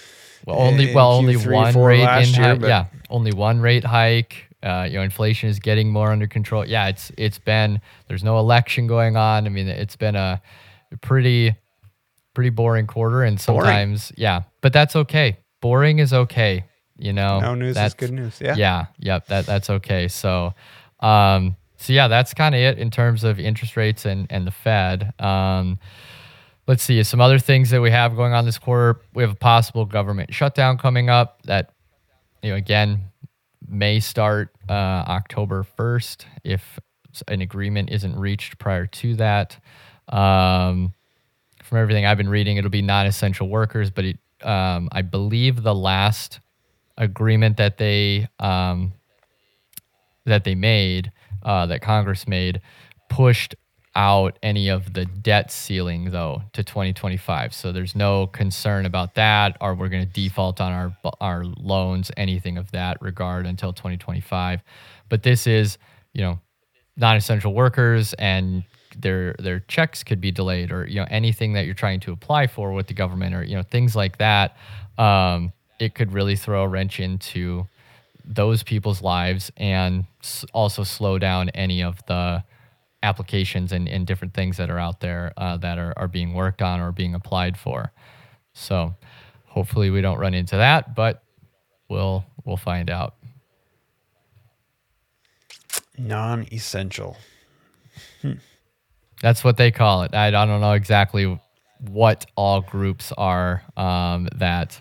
well, 0.45 0.59
only 0.59 0.93
well, 0.93 1.11
only 1.11 1.37
one 1.37 1.77
rate 1.77 2.27
in 2.27 2.33
year, 2.33 2.67
yeah, 2.67 2.85
only 3.09 3.31
one 3.31 3.59
rate 3.59 3.83
hike. 3.83 4.45
Uh, 4.61 4.85
you 4.89 4.97
know, 4.97 5.03
inflation 5.03 5.47
is 5.47 5.59
getting 5.59 5.91
more 5.91 6.11
under 6.11 6.27
control. 6.27 6.65
Yeah, 6.65 6.87
it's 6.87 7.11
it's 7.17 7.39
been 7.39 7.81
there's 8.07 8.23
no 8.23 8.39
election 8.39 8.87
going 8.87 9.15
on. 9.15 9.45
I 9.45 9.49
mean, 9.49 9.67
it's 9.67 9.95
been 9.95 10.15
a 10.15 10.41
pretty 11.01 11.55
pretty 12.33 12.49
boring 12.49 12.87
quarter, 12.87 13.23
and 13.23 13.39
sometimes 13.39 14.09
boring. 14.09 14.21
yeah, 14.21 14.41
but 14.61 14.73
that's 14.73 14.95
okay. 14.95 15.37
Boring 15.61 15.99
is 15.99 16.13
okay. 16.13 16.65
You 16.97 17.13
know, 17.13 17.39
no 17.39 17.55
news 17.55 17.77
is 17.77 17.93
good 17.93 18.11
news. 18.11 18.39
Yeah, 18.41 18.55
yeah, 18.55 18.85
yep. 18.99 19.27
That 19.27 19.45
that's 19.45 19.69
okay. 19.69 20.07
So, 20.09 20.53
um, 20.99 21.55
so 21.77 21.93
yeah, 21.93 22.09
that's 22.09 22.33
kind 22.33 22.53
of 22.53 22.59
it 22.59 22.77
in 22.77 22.91
terms 22.91 23.23
of 23.23 23.39
interest 23.39 23.77
rates 23.77 24.05
and 24.05 24.27
and 24.29 24.45
the 24.45 24.51
Fed. 24.51 25.13
Um, 25.19 25.79
let's 26.69 26.83
see 26.83 27.01
some 27.01 27.19
other 27.19 27.39
things 27.39 27.71
that 27.71 27.81
we 27.81 27.89
have 27.89 28.15
going 28.15 28.31
on 28.31 28.45
this 28.45 28.59
quarter. 28.59 29.01
We 29.15 29.23
have 29.23 29.31
a 29.31 29.35
possible 29.35 29.85
government 29.85 30.31
shutdown 30.31 30.77
coming 30.77 31.09
up 31.09 31.41
that, 31.45 31.73
you 32.43 32.51
know, 32.51 32.57
again, 32.57 33.05
may 33.67 33.99
start 33.99 34.55
uh, 34.69 34.73
October 34.73 35.65
1st 35.79 36.25
if 36.43 36.79
an 37.27 37.41
agreement 37.41 37.89
isn't 37.89 38.15
reached 38.15 38.59
prior 38.59 38.85
to 38.85 39.15
that. 39.15 39.57
Um, 40.09 40.93
from 41.63 41.79
everything 41.79 42.05
I've 42.05 42.19
been 42.19 42.29
reading, 42.29 42.57
it'll 42.57 42.69
be 42.69 42.83
non-essential 42.83 43.49
workers, 43.49 43.89
but 43.89 44.05
it, 44.05 44.19
um, 44.43 44.89
I 44.91 45.01
believe 45.01 45.63
the 45.63 45.73
last 45.73 46.39
agreement 46.99 47.57
that 47.57 47.79
they 47.79 48.27
um, 48.37 48.93
that 50.25 50.43
they 50.43 50.53
made, 50.53 51.11
uh, 51.41 51.65
that 51.65 51.81
Congress 51.81 52.27
made, 52.27 52.61
pushed 53.09 53.55
out 53.95 54.37
any 54.43 54.69
of 54.69 54.93
the 54.93 55.05
debt 55.05 55.51
ceiling 55.51 56.11
though 56.11 56.41
to 56.53 56.63
2025 56.63 57.53
so 57.53 57.71
there's 57.71 57.95
no 57.95 58.27
concern 58.27 58.85
about 58.85 59.15
that 59.15 59.57
or 59.61 59.73
we're 59.73 59.89
going 59.89 60.05
to 60.05 60.13
default 60.13 60.61
on 60.61 60.71
our 60.71 60.95
our 61.19 61.43
loans 61.43 62.11
anything 62.15 62.57
of 62.57 62.69
that 62.71 63.01
regard 63.01 63.45
until 63.47 63.73
2025 63.73 64.61
but 65.09 65.23
this 65.23 65.47
is 65.47 65.77
you 66.13 66.21
know 66.21 66.39
non-essential 66.97 67.53
workers 67.53 68.13
and 68.13 68.63
their 68.97 69.33
their 69.39 69.59
checks 69.61 70.03
could 70.03 70.21
be 70.21 70.31
delayed 70.31 70.71
or 70.71 70.87
you 70.87 70.99
know 70.99 71.07
anything 71.09 71.53
that 71.53 71.65
you're 71.65 71.73
trying 71.73 71.99
to 71.99 72.11
apply 72.11 72.47
for 72.47 72.73
with 72.73 72.87
the 72.87 72.93
government 72.93 73.33
or 73.33 73.43
you 73.43 73.55
know 73.55 73.63
things 73.63 73.95
like 73.95 74.17
that 74.17 74.55
um, 74.97 75.51
it 75.79 75.95
could 75.95 76.11
really 76.11 76.35
throw 76.35 76.63
a 76.63 76.67
wrench 76.67 76.99
into 76.99 77.65
those 78.25 78.61
people's 78.61 79.01
lives 79.01 79.51
and 79.57 80.05
also 80.53 80.83
slow 80.83 81.17
down 81.17 81.49
any 81.49 81.81
of 81.81 82.05
the 82.05 82.43
applications 83.03 83.71
and, 83.71 83.87
and 83.87 84.05
different 84.05 84.33
things 84.33 84.57
that 84.57 84.69
are 84.69 84.79
out 84.79 84.99
there 84.99 85.33
uh, 85.37 85.57
that 85.57 85.77
are, 85.77 85.93
are 85.97 86.07
being 86.07 86.33
worked 86.33 86.61
on 86.61 86.79
or 86.79 86.91
being 86.91 87.13
applied 87.13 87.57
for. 87.57 87.91
So 88.53 88.95
hopefully 89.45 89.89
we 89.89 90.01
don't 90.01 90.17
run 90.17 90.33
into 90.33 90.57
that, 90.57 90.95
but 90.95 91.23
we'll 91.87 92.25
we'll 92.45 92.57
find 92.57 92.89
out. 92.89 93.15
Non-essential. 95.97 97.17
Hmm. 98.21 98.33
That's 99.21 99.43
what 99.43 99.57
they 99.57 99.71
call 99.71 100.03
it. 100.03 100.13
I, 100.13 100.27
I 100.27 100.31
don't 100.31 100.61
know 100.61 100.73
exactly 100.73 101.39
what 101.79 102.25
all 102.35 102.61
groups 102.61 103.11
are 103.17 103.63
um, 103.77 104.29
that 104.35 104.79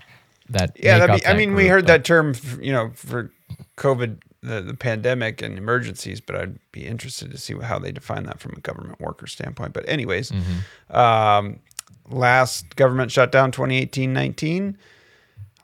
that. 0.50 0.76
Yeah, 0.80 1.16
be, 1.16 1.26
I 1.26 1.34
mean, 1.34 1.50
group, 1.50 1.58
we 1.58 1.66
heard 1.66 1.86
that 1.88 2.04
term, 2.04 2.34
you 2.60 2.72
know, 2.72 2.90
for 2.94 3.32
COVID 3.76 4.18
the, 4.42 4.60
the 4.60 4.74
pandemic 4.74 5.42
and 5.42 5.58
emergencies, 5.58 6.20
but 6.20 6.36
I'd 6.36 6.58
be 6.72 6.86
interested 6.86 7.30
to 7.30 7.38
see 7.38 7.54
how 7.58 7.78
they 7.78 7.92
define 7.92 8.24
that 8.24 8.40
from 8.40 8.52
a 8.56 8.60
government 8.60 9.00
worker 9.00 9.26
standpoint. 9.26 9.72
But, 9.72 9.88
anyways, 9.88 10.30
mm-hmm. 10.30 10.96
um, 10.96 11.60
last 12.08 12.76
government 12.76 13.10
shutdown 13.10 13.50
2018 13.50 14.12
19 14.12 14.78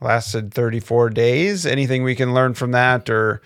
lasted 0.00 0.52
34 0.52 1.10
days. 1.10 1.66
Anything 1.66 2.02
we 2.02 2.14
can 2.14 2.34
learn 2.34 2.54
from 2.54 2.72
that 2.72 3.08
or 3.08 3.42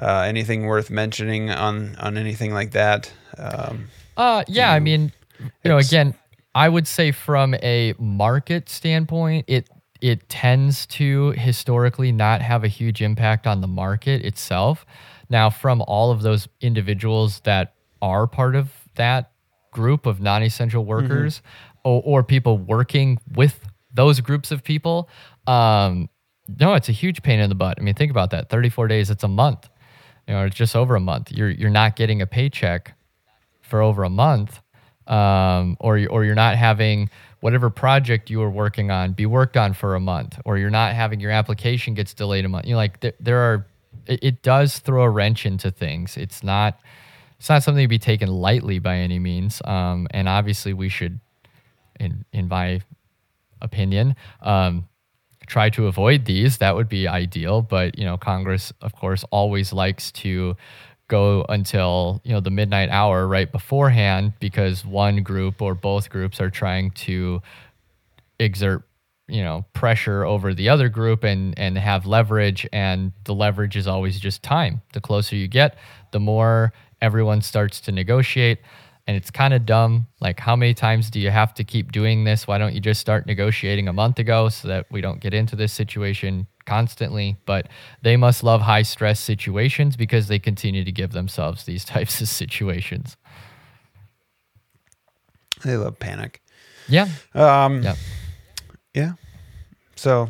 uh, 0.00 0.20
anything 0.20 0.66
worth 0.66 0.90
mentioning 0.90 1.50
on, 1.50 1.96
on 1.96 2.16
anything 2.16 2.54
like 2.54 2.70
that? 2.72 3.12
Um, 3.36 3.88
uh, 4.16 4.44
yeah, 4.48 4.72
I 4.72 4.80
mean, 4.80 5.12
you 5.40 5.68
know, 5.68 5.78
again, 5.78 6.14
I 6.54 6.68
would 6.68 6.88
say 6.88 7.12
from 7.12 7.54
a 7.54 7.94
market 7.98 8.68
standpoint, 8.68 9.44
it 9.48 9.68
it 10.00 10.28
tends 10.28 10.86
to 10.86 11.32
historically 11.32 12.12
not 12.12 12.40
have 12.42 12.64
a 12.64 12.68
huge 12.68 13.02
impact 13.02 13.46
on 13.46 13.60
the 13.60 13.66
market 13.66 14.24
itself. 14.24 14.86
Now, 15.28 15.50
from 15.50 15.82
all 15.86 16.10
of 16.10 16.22
those 16.22 16.48
individuals 16.60 17.40
that 17.40 17.74
are 18.00 18.26
part 18.26 18.54
of 18.54 18.70
that 18.94 19.32
group 19.70 20.06
of 20.06 20.20
non 20.20 20.42
essential 20.42 20.82
mm-hmm. 20.82 20.90
workers 20.90 21.38
mm-hmm. 21.38 21.88
or, 21.88 22.02
or, 22.04 22.22
people 22.22 22.58
working 22.58 23.18
with 23.34 23.60
those 23.92 24.20
groups 24.20 24.50
of 24.50 24.62
people, 24.62 25.08
um, 25.46 26.08
no, 26.60 26.74
it's 26.74 26.88
a 26.88 26.92
huge 26.92 27.22
pain 27.22 27.40
in 27.40 27.48
the 27.48 27.54
butt. 27.54 27.76
I 27.78 27.82
mean, 27.82 27.94
think 27.94 28.10
about 28.10 28.30
that. 28.30 28.48
34 28.48 28.88
days, 28.88 29.10
it's 29.10 29.24
a 29.24 29.28
month. 29.28 29.68
You 30.26 30.34
know, 30.34 30.44
it's 30.44 30.56
just 30.56 30.76
over 30.76 30.94
a 30.94 31.00
month. 31.00 31.32
You're 31.32 31.50
you're 31.50 31.70
not 31.70 31.96
getting 31.96 32.20
a 32.22 32.26
paycheck 32.26 32.94
for 33.62 33.82
over 33.82 34.04
a 34.04 34.10
month, 34.10 34.60
um, 35.08 35.76
or 35.80 36.00
or 36.10 36.24
you're 36.24 36.34
not 36.34 36.56
having 36.56 37.10
whatever 37.40 37.70
project 37.70 38.30
you 38.30 38.40
were 38.40 38.50
working 38.50 38.90
on 38.90 39.12
be 39.12 39.26
worked 39.26 39.56
on 39.56 39.72
for 39.72 39.94
a 39.94 40.00
month, 40.00 40.38
or 40.44 40.58
you're 40.58 40.70
not 40.70 40.94
having 40.94 41.20
your 41.20 41.30
application 41.30 41.94
gets 41.94 42.14
delayed 42.14 42.44
a 42.44 42.48
month. 42.48 42.66
You 42.66 42.72
know, 42.72 42.78
like 42.78 43.00
there, 43.00 43.12
there 43.20 43.38
are, 43.38 43.66
it, 44.06 44.22
it 44.22 44.42
does 44.42 44.78
throw 44.78 45.02
a 45.02 45.10
wrench 45.10 45.46
into 45.46 45.70
things. 45.70 46.16
It's 46.16 46.42
not, 46.42 46.78
it's 47.38 47.48
not 47.48 47.62
something 47.62 47.84
to 47.84 47.88
be 47.88 47.98
taken 47.98 48.28
lightly 48.28 48.78
by 48.78 48.96
any 48.96 49.18
means. 49.18 49.62
Um, 49.64 50.08
and 50.10 50.28
obviously, 50.28 50.72
we 50.72 50.88
should, 50.88 51.20
in 52.00 52.24
in 52.32 52.48
my 52.48 52.80
opinion, 53.60 54.16
um, 54.42 54.88
try 55.46 55.70
to 55.70 55.86
avoid 55.86 56.24
these. 56.24 56.58
That 56.58 56.74
would 56.74 56.88
be 56.88 57.06
ideal. 57.06 57.62
But 57.62 57.98
you 57.98 58.04
know, 58.04 58.16
Congress, 58.16 58.72
of 58.80 58.94
course, 58.94 59.24
always 59.30 59.72
likes 59.72 60.10
to 60.12 60.56
go 61.08 61.44
until 61.48 62.20
you 62.24 62.32
know 62.32 62.40
the 62.40 62.50
midnight 62.50 62.90
hour 62.90 63.26
right 63.26 63.50
beforehand 63.50 64.34
because 64.40 64.84
one 64.84 65.22
group 65.22 65.60
or 65.60 65.74
both 65.74 66.10
groups 66.10 66.40
are 66.40 66.50
trying 66.50 66.90
to 66.92 67.40
exert 68.38 68.84
you 69.26 69.42
know 69.42 69.64
pressure 69.72 70.24
over 70.24 70.54
the 70.54 70.68
other 70.68 70.88
group 70.88 71.24
and 71.24 71.58
and 71.58 71.76
have 71.78 72.06
leverage. 72.06 72.66
And 72.72 73.12
the 73.24 73.34
leverage 73.34 73.76
is 73.76 73.86
always 73.86 74.20
just 74.20 74.42
time. 74.42 74.82
The 74.92 75.00
closer 75.00 75.36
you 75.36 75.48
get 75.48 75.76
the 76.12 76.20
more 76.20 76.72
everyone 77.00 77.42
starts 77.42 77.80
to 77.80 77.92
negotiate 77.92 78.58
and 79.08 79.16
it's 79.16 79.30
kind 79.30 79.52
of 79.52 79.66
dumb 79.66 80.06
like 80.20 80.38
how 80.38 80.54
many 80.54 80.74
times 80.74 81.10
do 81.10 81.18
you 81.18 81.30
have 81.30 81.52
to 81.54 81.64
keep 81.64 81.90
doing 81.90 82.22
this 82.22 82.46
why 82.46 82.58
don't 82.58 82.74
you 82.74 82.80
just 82.80 83.00
start 83.00 83.26
negotiating 83.26 83.88
a 83.88 83.92
month 83.92 84.20
ago 84.20 84.48
so 84.48 84.68
that 84.68 84.86
we 84.90 85.00
don't 85.00 85.18
get 85.18 85.34
into 85.34 85.56
this 85.56 85.72
situation 85.72 86.46
constantly, 86.68 87.36
but 87.46 87.66
they 88.02 88.16
must 88.16 88.44
love 88.44 88.60
high 88.60 88.82
stress 88.82 89.18
situations 89.18 89.96
because 89.96 90.28
they 90.28 90.38
continue 90.38 90.84
to 90.84 90.92
give 90.92 91.12
themselves 91.12 91.64
these 91.64 91.84
types 91.96 92.20
of 92.20 92.28
situations. 92.28 93.16
They 95.64 95.76
love 95.76 95.98
panic. 95.98 96.42
Yeah. 96.88 97.08
Um, 97.34 97.82
yeah. 97.82 97.96
Yeah. 98.94 99.12
So, 99.96 100.28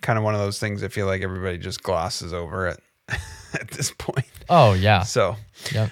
kind 0.00 0.18
of 0.18 0.24
one 0.24 0.34
of 0.34 0.40
those 0.40 0.60
things 0.60 0.84
I 0.84 0.88
feel 0.88 1.06
like 1.06 1.22
everybody 1.22 1.58
just 1.58 1.82
glosses 1.82 2.32
over 2.32 2.68
it 2.68 2.80
at 3.54 3.70
this 3.72 3.90
point. 3.90 4.26
Oh, 4.48 4.74
yeah. 4.74 5.02
So, 5.02 5.36
yeah 5.72 5.88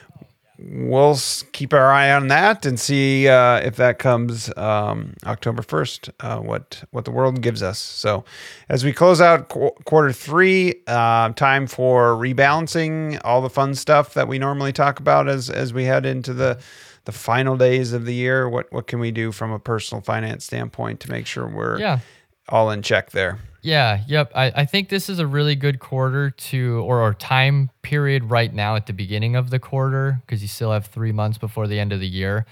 we'll 0.69 1.19
keep 1.53 1.73
our 1.73 1.91
eye 1.91 2.11
on 2.11 2.29
that 2.29 2.67
and 2.67 2.79
see 2.79 3.29
uh, 3.29 3.59
if 3.59 3.77
that 3.77 3.99
comes 3.99 4.55
um, 4.57 5.15
October 5.25 5.63
1st, 5.63 6.11
uh, 6.21 6.41
what, 6.41 6.83
what 6.91 7.05
the 7.05 7.11
world 7.11 7.41
gives 7.41 7.63
us. 7.63 7.79
So, 7.79 8.25
as 8.69 8.85
we 8.85 8.93
close 8.93 9.21
out 9.21 9.49
qu- 9.49 9.73
quarter 9.85 10.13
three, 10.13 10.83
uh, 10.87 11.31
time 11.31 11.67
for 11.67 12.15
rebalancing 12.15 13.21
all 13.25 13.43
the 13.43 13.51
fun 13.51 13.75
stuff 13.75 14.15
that 14.15 14.29
we 14.29 14.39
normally 14.39 14.73
talk 14.73 14.99
about 14.99 15.29
as, 15.29 15.51
as 15.51 15.73
we 15.73 15.85
head 15.85 16.05
into 16.07 16.33
the, 16.33 16.59
the 17.05 17.13
final 17.13 17.57
days 17.57 17.93
of 17.93 18.05
the 18.05 18.15
year. 18.15 18.49
What, 18.49 18.73
what 18.73 18.87
can 18.87 18.99
we 18.99 19.11
do 19.11 19.33
from 19.33 19.53
a 19.53 19.59
personal 19.59 20.03
finance 20.03 20.45
standpoint 20.45 21.01
to 21.01 21.11
make 21.11 21.27
sure 21.27 21.47
we're 21.47 21.79
yeah. 21.79 22.01
All 22.49 22.71
in 22.71 22.83
check 22.83 23.11
there? 23.11 23.39
Yeah, 23.63 24.05
yep. 24.07 24.31
I, 24.35 24.53
I 24.55 24.65
think 24.65 24.91
this 24.91 25.09
is 25.09 25.19
a 25.19 25.27
really 25.27 25.57
good 25.57 25.81
quarter 25.81 26.31
to 26.31 26.85
or, 26.87 27.01
or 27.01 27.15
time 27.15 27.71
period 27.83 28.31
right 28.31 28.53
now 28.53 28.77
at 28.77 28.87
the 28.87 28.93
beginning 28.93 29.35
of 29.35 29.51
the 29.51 29.59
quarter 29.59 30.23
because 30.25 30.41
you 30.41 30.47
still 30.47 30.71
have 30.71 30.87
three 30.87 31.11
months 31.11 31.37
before 31.37 31.67
the 31.67 31.81
end 31.81 31.93
of 31.93 31.99
the 31.99 32.07
year. 32.07 32.47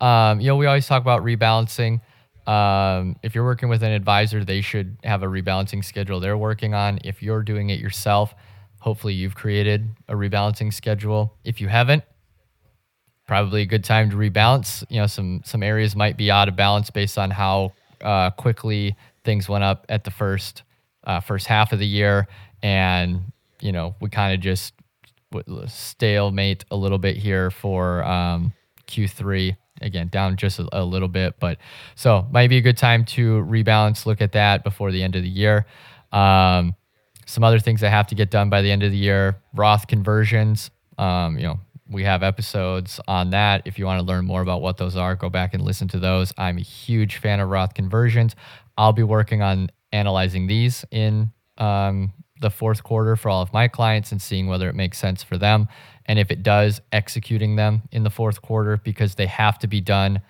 Um, 0.00 0.40
you 0.40 0.48
know, 0.48 0.56
we 0.56 0.66
always 0.66 0.86
talk 0.86 1.00
about 1.00 1.22
rebalancing. 1.22 2.00
Um, 2.48 3.16
if 3.22 3.34
you're 3.34 3.44
working 3.44 3.68
with 3.68 3.82
an 3.82 3.92
advisor, 3.92 4.44
they 4.44 4.60
should 4.60 4.96
have 5.04 5.22
a 5.22 5.26
rebalancing 5.26 5.84
schedule 5.84 6.18
they're 6.18 6.36
working 6.36 6.74
on. 6.74 6.98
If 7.04 7.22
you're 7.22 7.42
doing 7.42 7.70
it 7.70 7.78
yourself, 7.78 8.34
hopefully 8.80 9.14
you've 9.14 9.36
created 9.36 9.88
a 10.08 10.14
rebalancing 10.14 10.72
schedule. 10.72 11.34
If 11.44 11.60
you 11.60 11.68
haven't, 11.68 12.02
probably 13.26 13.62
a 13.62 13.66
good 13.66 13.84
time 13.84 14.10
to 14.10 14.16
rebalance. 14.16 14.84
You 14.88 15.00
know, 15.00 15.06
some 15.06 15.42
some 15.44 15.62
areas 15.62 15.96
might 15.96 16.16
be 16.16 16.30
out 16.30 16.48
of 16.48 16.56
balance 16.56 16.90
based 16.90 17.18
on 17.18 17.30
how 17.30 17.72
uh, 18.00 18.30
quickly 18.30 18.96
things 19.26 19.48
went 19.48 19.64
up 19.64 19.84
at 19.90 20.04
the 20.04 20.10
first 20.10 20.62
uh, 21.04 21.20
first 21.20 21.46
half 21.46 21.72
of 21.72 21.78
the 21.78 21.86
year, 21.86 22.26
and 22.62 23.32
you 23.60 23.72
know 23.72 23.94
we 24.00 24.08
kind 24.08 24.32
of 24.32 24.40
just 24.40 24.72
stalemate 25.66 26.64
a 26.70 26.76
little 26.76 26.98
bit 26.98 27.16
here 27.16 27.50
for 27.50 28.02
um, 28.04 28.54
Q3. 28.86 29.56
Again, 29.82 30.08
down 30.08 30.38
just 30.38 30.58
a, 30.58 30.66
a, 30.72 30.82
little 30.82 31.08
bit, 31.08 31.38
but 31.38 31.58
so 31.96 32.26
might 32.30 32.48
be 32.48 32.56
a 32.56 32.62
good 32.62 32.78
time 32.78 33.04
to 33.04 33.42
rebalance. 33.42 34.06
Look 34.06 34.22
at 34.22 34.32
that 34.32 34.64
before 34.64 34.90
the 34.90 35.02
end 35.02 35.16
of 35.16 35.22
the 35.22 35.28
year. 35.28 35.66
Um, 36.12 36.74
some 37.26 37.44
other 37.44 37.58
things 37.58 37.82
that 37.82 37.90
have 37.90 38.06
to 38.06 38.14
get 38.14 38.30
done 38.30 38.48
by 38.48 38.62
the 38.62 38.70
end 38.70 38.82
of 38.82 38.90
the 38.90 38.96
year: 38.96 39.36
Roth 39.54 39.86
conversions. 39.86 40.70
Um, 40.96 41.36
you 41.36 41.42
know, 41.42 41.60
we 41.90 42.04
have 42.04 42.22
episodes 42.22 43.00
on 43.06 43.30
that. 43.30 43.62
If 43.66 43.78
you 43.78 43.84
want 43.84 44.00
to 44.00 44.06
learn 44.06 44.24
more 44.24 44.40
about 44.40 44.62
what 44.62 44.76
those 44.78 44.96
are, 44.96 45.14
go 45.14 45.28
back 45.28 45.54
and 45.54 45.62
listen 45.62 45.88
to 45.88 45.98
those. 45.98 46.32
I'm 46.38 46.56
a 46.56 46.62
huge 46.62 47.16
fan 47.18 47.38
of 47.40 47.50
Roth 47.50 47.74
conversions. 47.74 48.34
I'll 48.76 48.92
be 48.92 49.02
working 49.02 49.42
on 49.42 49.70
analyzing 49.92 50.46
these 50.46 50.84
in 50.90 51.32
um, 51.58 52.12
the 52.40 52.50
fourth 52.50 52.82
quarter 52.82 53.16
for 53.16 53.28
all 53.28 53.42
of 53.42 53.52
my 53.52 53.68
clients 53.68 54.12
and 54.12 54.20
seeing 54.20 54.46
whether 54.46 54.68
it 54.68 54.74
makes 54.74 54.98
sense 54.98 55.22
for 55.22 55.38
them. 55.38 55.68
And 56.04 56.18
if 56.18 56.30
it 56.30 56.42
does, 56.42 56.80
executing 56.92 57.56
them 57.56 57.82
in 57.90 58.02
the 58.02 58.10
fourth 58.10 58.42
quarter 58.42 58.76
because 58.76 59.14
they 59.14 59.26
have 59.26 59.58
to 59.60 59.66
be 59.66 59.80
done 59.80 60.20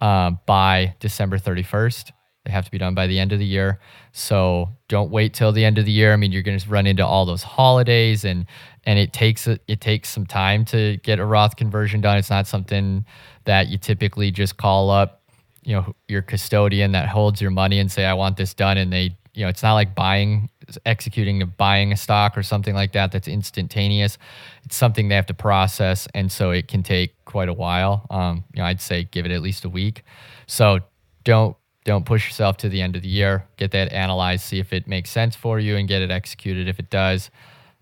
uh, 0.00 0.32
by 0.46 0.94
December 1.00 1.38
31st. 1.38 2.12
They 2.44 2.52
have 2.52 2.64
to 2.64 2.70
be 2.70 2.78
done 2.78 2.94
by 2.94 3.06
the 3.06 3.18
end 3.18 3.32
of 3.32 3.38
the 3.38 3.44
year. 3.44 3.80
So 4.12 4.70
don't 4.88 5.10
wait 5.10 5.34
till 5.34 5.52
the 5.52 5.64
end 5.64 5.78
of 5.78 5.84
the 5.84 5.92
year. 5.92 6.12
I 6.12 6.16
mean, 6.16 6.32
you're 6.32 6.42
going 6.42 6.58
to 6.58 6.70
run 6.70 6.86
into 6.86 7.06
all 7.06 7.26
those 7.26 7.42
holidays 7.42 8.24
and 8.24 8.46
and 8.84 8.98
it 8.98 9.12
takes 9.12 9.46
it 9.46 9.80
takes 9.80 10.08
some 10.08 10.24
time 10.24 10.64
to 10.66 10.96
get 10.98 11.18
a 11.18 11.24
Roth 11.24 11.56
conversion 11.56 12.00
done. 12.00 12.16
It's 12.16 12.30
not 12.30 12.46
something 12.46 13.04
that 13.44 13.68
you 13.68 13.76
typically 13.76 14.30
just 14.30 14.56
call 14.56 14.88
up 14.88 15.19
you 15.62 15.74
know 15.74 15.94
your 16.08 16.22
custodian 16.22 16.92
that 16.92 17.08
holds 17.08 17.40
your 17.40 17.50
money 17.50 17.78
and 17.78 17.90
say 17.90 18.04
I 18.04 18.14
want 18.14 18.36
this 18.36 18.54
done 18.54 18.78
and 18.78 18.92
they 18.92 19.16
you 19.34 19.44
know 19.44 19.48
it's 19.48 19.62
not 19.62 19.74
like 19.74 19.94
buying 19.94 20.50
executing 20.86 21.52
buying 21.56 21.92
a 21.92 21.96
stock 21.96 22.36
or 22.36 22.42
something 22.42 22.74
like 22.74 22.92
that 22.92 23.12
that's 23.12 23.28
instantaneous. 23.28 24.18
It's 24.64 24.76
something 24.76 25.08
they 25.08 25.14
have 25.14 25.26
to 25.26 25.34
process 25.34 26.08
and 26.14 26.30
so 26.30 26.50
it 26.50 26.68
can 26.68 26.82
take 26.82 27.24
quite 27.24 27.48
a 27.48 27.52
while. 27.52 28.06
Um, 28.10 28.44
you 28.54 28.60
know 28.60 28.66
I'd 28.66 28.80
say 28.80 29.04
give 29.04 29.26
it 29.26 29.32
at 29.32 29.42
least 29.42 29.64
a 29.64 29.68
week. 29.68 30.04
So 30.46 30.80
don't 31.24 31.56
don't 31.84 32.04
push 32.04 32.26
yourself 32.26 32.56
to 32.58 32.68
the 32.68 32.82
end 32.82 32.96
of 32.96 33.02
the 33.02 33.08
year. 33.08 33.46
Get 33.56 33.70
that 33.72 33.92
analyzed 33.92 34.44
see 34.44 34.58
if 34.58 34.72
it 34.72 34.86
makes 34.86 35.10
sense 35.10 35.36
for 35.36 35.58
you 35.58 35.76
and 35.76 35.88
get 35.88 36.02
it 36.02 36.10
executed 36.10 36.68
if 36.68 36.78
it 36.78 36.90
does. 36.90 37.30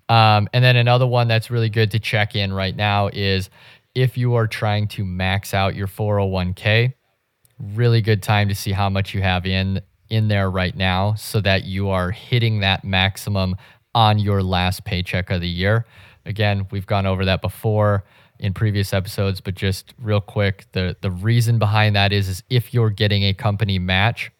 Um, 0.09 0.49
and 0.55 0.65
then 0.65 0.77
another 0.77 1.07
one 1.07 1.29
that's 1.29 1.51
really 1.51 1.69
good 1.69 1.91
to 1.91 1.99
check 1.99 2.35
in 2.35 2.53
right 2.53 2.75
now 2.75 3.09
is 3.13 3.51
if 3.95 4.17
you 4.17 4.35
are 4.35 4.47
trying 4.47 4.89
to 4.89 5.05
max 5.05 5.53
out 5.53 5.75
your 5.75 5.87
401k 5.87 6.95
really 7.75 8.01
good 8.01 8.23
time 8.23 8.49
to 8.49 8.55
see 8.55 8.73
how 8.73 8.89
much 8.89 9.15
you 9.15 9.23
have 9.23 9.47
in 9.47 9.81
in 10.09 10.29
there 10.29 10.51
right 10.51 10.75
now 10.75 11.15
so 11.15 11.41
that 11.41 11.65
you 11.65 11.91
are 11.91 12.11
hitting 12.11 12.61
that 12.61 12.83
maximum 12.85 13.55
on 13.95 14.19
your 14.19 14.43
last 14.43 14.85
paycheck 14.85 15.31
of 15.31 15.41
the 15.41 15.49
year. 15.49 15.85
Again, 16.25 16.67
we've 16.71 16.87
gone 16.87 17.05
over 17.05 17.25
that 17.27 17.43
before 17.43 18.05
in 18.39 18.55
previous 18.55 18.95
episodes, 18.95 19.41
but 19.41 19.55
just 19.55 19.93
real 19.99 20.21
quick, 20.21 20.67
the 20.73 20.97
the 21.01 21.11
reason 21.11 21.59
behind 21.59 21.97
that 21.97 22.13
is 22.13 22.29
is 22.29 22.43
if 22.49 22.73
you're 22.73 22.91
getting 22.91 23.25
a 23.25 23.35
company 23.35 23.79
match, 23.79 24.31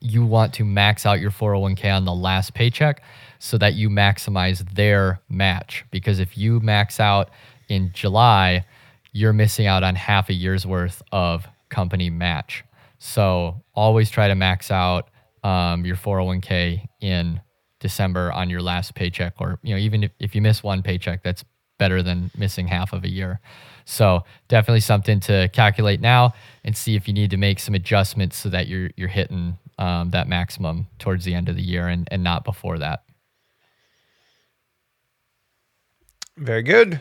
you 0.00 0.24
want 0.24 0.54
to 0.54 0.64
max 0.64 1.04
out 1.06 1.20
your 1.20 1.30
401k 1.30 1.94
on 1.94 2.04
the 2.04 2.14
last 2.14 2.54
paycheck 2.54 3.02
so 3.38 3.58
that 3.58 3.74
you 3.74 3.90
maximize 3.90 4.74
their 4.74 5.20
match 5.28 5.84
because 5.90 6.18
if 6.18 6.36
you 6.38 6.60
max 6.60 6.98
out 6.98 7.30
in 7.68 7.90
July, 7.92 8.64
you're 9.12 9.32
missing 9.32 9.66
out 9.66 9.82
on 9.82 9.94
half 9.94 10.28
a 10.30 10.32
year's 10.32 10.66
worth 10.66 11.02
of 11.12 11.46
company 11.74 12.08
match. 12.08 12.64
So 12.98 13.62
always 13.74 14.10
try 14.10 14.28
to 14.28 14.34
max 14.34 14.70
out 14.70 15.10
um, 15.42 15.84
your 15.84 15.96
401k 15.96 16.86
in 17.00 17.40
December 17.80 18.32
on 18.32 18.48
your 18.48 18.62
last 18.62 18.94
paycheck, 18.94 19.34
or 19.38 19.58
you 19.62 19.74
know 19.74 19.80
even 19.80 20.04
if, 20.04 20.12
if 20.18 20.34
you 20.34 20.40
miss 20.40 20.62
one 20.62 20.82
paycheck, 20.82 21.22
that's 21.22 21.44
better 21.78 22.02
than 22.02 22.30
missing 22.36 22.66
half 22.68 22.92
of 22.92 23.04
a 23.04 23.10
year. 23.10 23.40
So 23.84 24.24
definitely 24.48 24.80
something 24.80 25.20
to 25.20 25.50
calculate 25.52 26.00
now 26.00 26.32
and 26.64 26.74
see 26.74 26.94
if 26.94 27.06
you 27.06 27.12
need 27.12 27.30
to 27.30 27.36
make 27.36 27.58
some 27.58 27.74
adjustments 27.74 28.36
so 28.38 28.48
that 28.48 28.68
you're 28.68 28.90
you're 28.96 29.08
hitting 29.08 29.58
um, 29.78 30.10
that 30.10 30.28
maximum 30.28 30.86
towards 30.98 31.24
the 31.24 31.34
end 31.34 31.48
of 31.48 31.56
the 31.56 31.62
year 31.62 31.88
and, 31.88 32.08
and 32.10 32.22
not 32.22 32.44
before 32.44 32.78
that. 32.78 33.02
Very 36.36 36.62
good. 36.62 37.00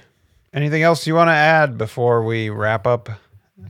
Anything 0.54 0.84
else 0.84 1.08
you 1.08 1.16
want 1.16 1.30
to 1.30 1.34
add 1.34 1.78
before 1.78 2.24
we 2.24 2.50
wrap 2.50 2.86
up 2.86 3.10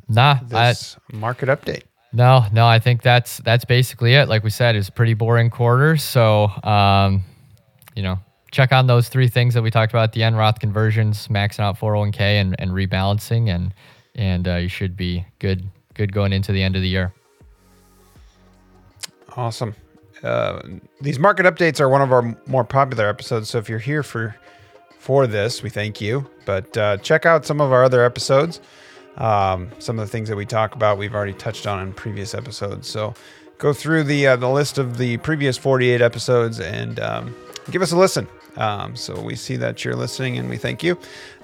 Nah, 0.07 0.39
this 0.43 0.97
I, 1.11 1.15
market 1.15 1.49
update. 1.49 1.83
No, 2.13 2.45
no, 2.51 2.67
I 2.67 2.79
think 2.79 3.01
that's 3.01 3.37
that's 3.39 3.65
basically 3.65 4.13
it. 4.13 4.29
Like 4.29 4.43
we 4.43 4.49
said, 4.49 4.75
it's 4.75 4.87
a 4.87 4.91
pretty 4.91 5.15
boring 5.15 5.49
quarter. 5.49 5.97
So, 5.97 6.47
um, 6.63 7.23
you 7.95 8.03
know, 8.03 8.19
check 8.51 8.71
on 8.71 8.87
those 8.87 9.09
three 9.09 9.27
things 9.27 9.55
that 9.55 9.63
we 9.63 9.71
talked 9.71 9.91
about 9.91 10.03
at 10.03 10.11
the 10.13 10.23
end: 10.23 10.37
Roth 10.37 10.59
conversions, 10.59 11.27
maxing 11.27 11.61
out 11.61 11.79
401k, 11.79 12.19
and 12.19 12.55
and 12.59 12.71
rebalancing, 12.71 13.49
and 13.49 13.73
and 14.15 14.47
uh, 14.47 14.55
you 14.55 14.69
should 14.69 14.95
be 14.95 15.25
good 15.39 15.67
good 15.95 16.13
going 16.13 16.33
into 16.33 16.51
the 16.51 16.61
end 16.61 16.75
of 16.75 16.81
the 16.81 16.87
year. 16.87 17.13
Awesome. 19.35 19.75
uh, 20.21 20.61
these 21.01 21.17
market 21.17 21.47
updates 21.47 21.79
are 21.79 21.89
one 21.89 22.03
of 22.03 22.11
our 22.11 22.37
more 22.45 22.63
popular 22.63 23.09
episodes. 23.09 23.49
So 23.49 23.57
if 23.57 23.67
you're 23.67 23.79
here 23.79 24.03
for 24.03 24.35
for 24.99 25.25
this, 25.25 25.63
we 25.63 25.71
thank 25.71 25.99
you. 25.99 26.29
But 26.45 26.77
uh, 26.77 26.97
check 26.97 27.25
out 27.25 27.45
some 27.45 27.59
of 27.59 27.71
our 27.71 27.83
other 27.83 28.05
episodes. 28.05 28.61
Um, 29.17 29.69
some 29.79 29.99
of 29.99 30.05
the 30.05 30.11
things 30.11 30.29
that 30.29 30.35
we 30.35 30.45
talk 30.45 30.75
about, 30.75 30.97
we've 30.97 31.13
already 31.13 31.33
touched 31.33 31.67
on 31.67 31.81
in 31.81 31.93
previous 31.93 32.33
episodes. 32.33 32.87
So 32.87 33.13
go 33.57 33.73
through 33.73 34.03
the 34.03 34.27
uh, 34.27 34.35
the 34.35 34.49
list 34.49 34.77
of 34.77 34.97
the 34.97 35.17
previous 35.17 35.57
48 35.57 36.01
episodes 36.01 36.59
and 36.59 36.99
um, 36.99 37.35
give 37.71 37.81
us 37.81 37.91
a 37.91 37.97
listen. 37.97 38.27
Um, 38.55 38.95
so 38.95 39.19
we 39.19 39.35
see 39.35 39.55
that 39.57 39.83
you're 39.83 39.95
listening 39.95 40.37
and 40.37 40.49
we 40.49 40.57
thank 40.57 40.83
you. 40.83 40.97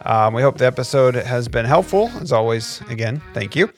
Um, 0.05 0.33
we 0.33 0.41
hope 0.41 0.57
the 0.57 0.67
episode 0.67 1.15
has 1.15 1.47
been 1.47 1.65
helpful. 1.65 2.09
As 2.21 2.31
always, 2.31 2.81
again, 2.89 3.21
thank 3.33 3.55
you. 3.55 3.71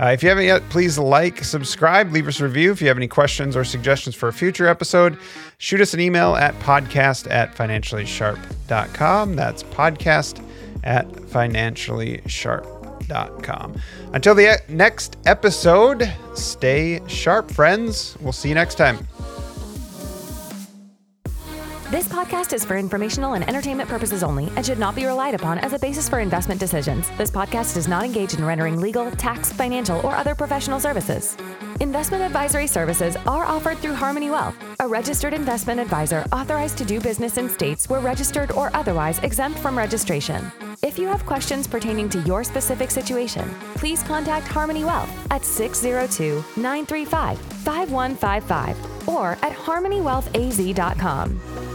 Uh, 0.00 0.06
if 0.06 0.22
you 0.22 0.28
haven't 0.28 0.46
yet, 0.46 0.62
please 0.70 0.98
like, 0.98 1.44
subscribe, 1.44 2.12
leave 2.12 2.28
us 2.28 2.40
a 2.40 2.44
review. 2.44 2.72
If 2.72 2.80
you 2.80 2.88
have 2.88 2.96
any 2.96 3.08
questions 3.08 3.56
or 3.56 3.64
suggestions 3.64 4.14
for 4.14 4.28
a 4.28 4.32
future 4.32 4.66
episode, 4.66 5.18
shoot 5.58 5.80
us 5.80 5.92
an 5.92 6.00
email 6.00 6.34
at 6.36 6.54
podcast 6.60 7.30
at 7.30 7.54
financiallysharp.com. 7.54 9.36
That's 9.36 9.62
podcast 9.64 10.44
at 10.82 11.06
financiallysharp.com. 11.08 12.77
Until 14.12 14.34
the 14.34 14.62
next 14.68 15.16
episode, 15.26 16.12
stay 16.34 17.00
sharp, 17.06 17.50
friends. 17.50 18.16
We'll 18.20 18.32
see 18.32 18.48
you 18.48 18.54
next 18.54 18.76
time. 18.76 18.98
This 21.90 22.06
podcast 22.06 22.52
is 22.52 22.66
for 22.66 22.76
informational 22.76 23.32
and 23.32 23.48
entertainment 23.48 23.88
purposes 23.88 24.22
only 24.22 24.52
and 24.56 24.66
should 24.66 24.78
not 24.78 24.94
be 24.94 25.06
relied 25.06 25.34
upon 25.34 25.56
as 25.60 25.72
a 25.72 25.78
basis 25.78 26.06
for 26.06 26.20
investment 26.20 26.60
decisions. 26.60 27.08
This 27.16 27.30
podcast 27.30 27.72
does 27.72 27.88
not 27.88 28.04
engage 28.04 28.34
in 28.34 28.44
rendering 28.44 28.78
legal, 28.78 29.10
tax, 29.12 29.54
financial, 29.54 29.98
or 30.04 30.14
other 30.14 30.34
professional 30.34 30.80
services. 30.80 31.38
Investment 31.80 32.22
advisory 32.22 32.66
services 32.66 33.16
are 33.26 33.46
offered 33.46 33.78
through 33.78 33.94
Harmoney 33.94 34.30
Wealth, 34.30 34.54
a 34.80 34.86
registered 34.86 35.32
investment 35.32 35.80
advisor 35.80 36.26
authorized 36.30 36.76
to 36.76 36.84
do 36.84 37.00
business 37.00 37.38
in 37.38 37.48
states 37.48 37.88
where 37.88 38.00
registered 38.00 38.52
or 38.52 38.70
otherwise 38.76 39.18
exempt 39.20 39.58
from 39.58 39.78
registration. 39.78 40.52
If 40.82 40.96
you 40.96 41.08
have 41.08 41.26
questions 41.26 41.66
pertaining 41.66 42.08
to 42.10 42.20
your 42.20 42.44
specific 42.44 42.92
situation, 42.92 43.48
please 43.74 44.02
contact 44.04 44.46
Harmoney 44.46 44.84
Wealth 44.84 45.10
at 45.30 45.44
602 45.44 46.44
935 46.56 47.38
5155 47.38 49.08
or 49.08 49.32
at 49.42 49.52
harmoneywealthaz.com. 49.52 51.67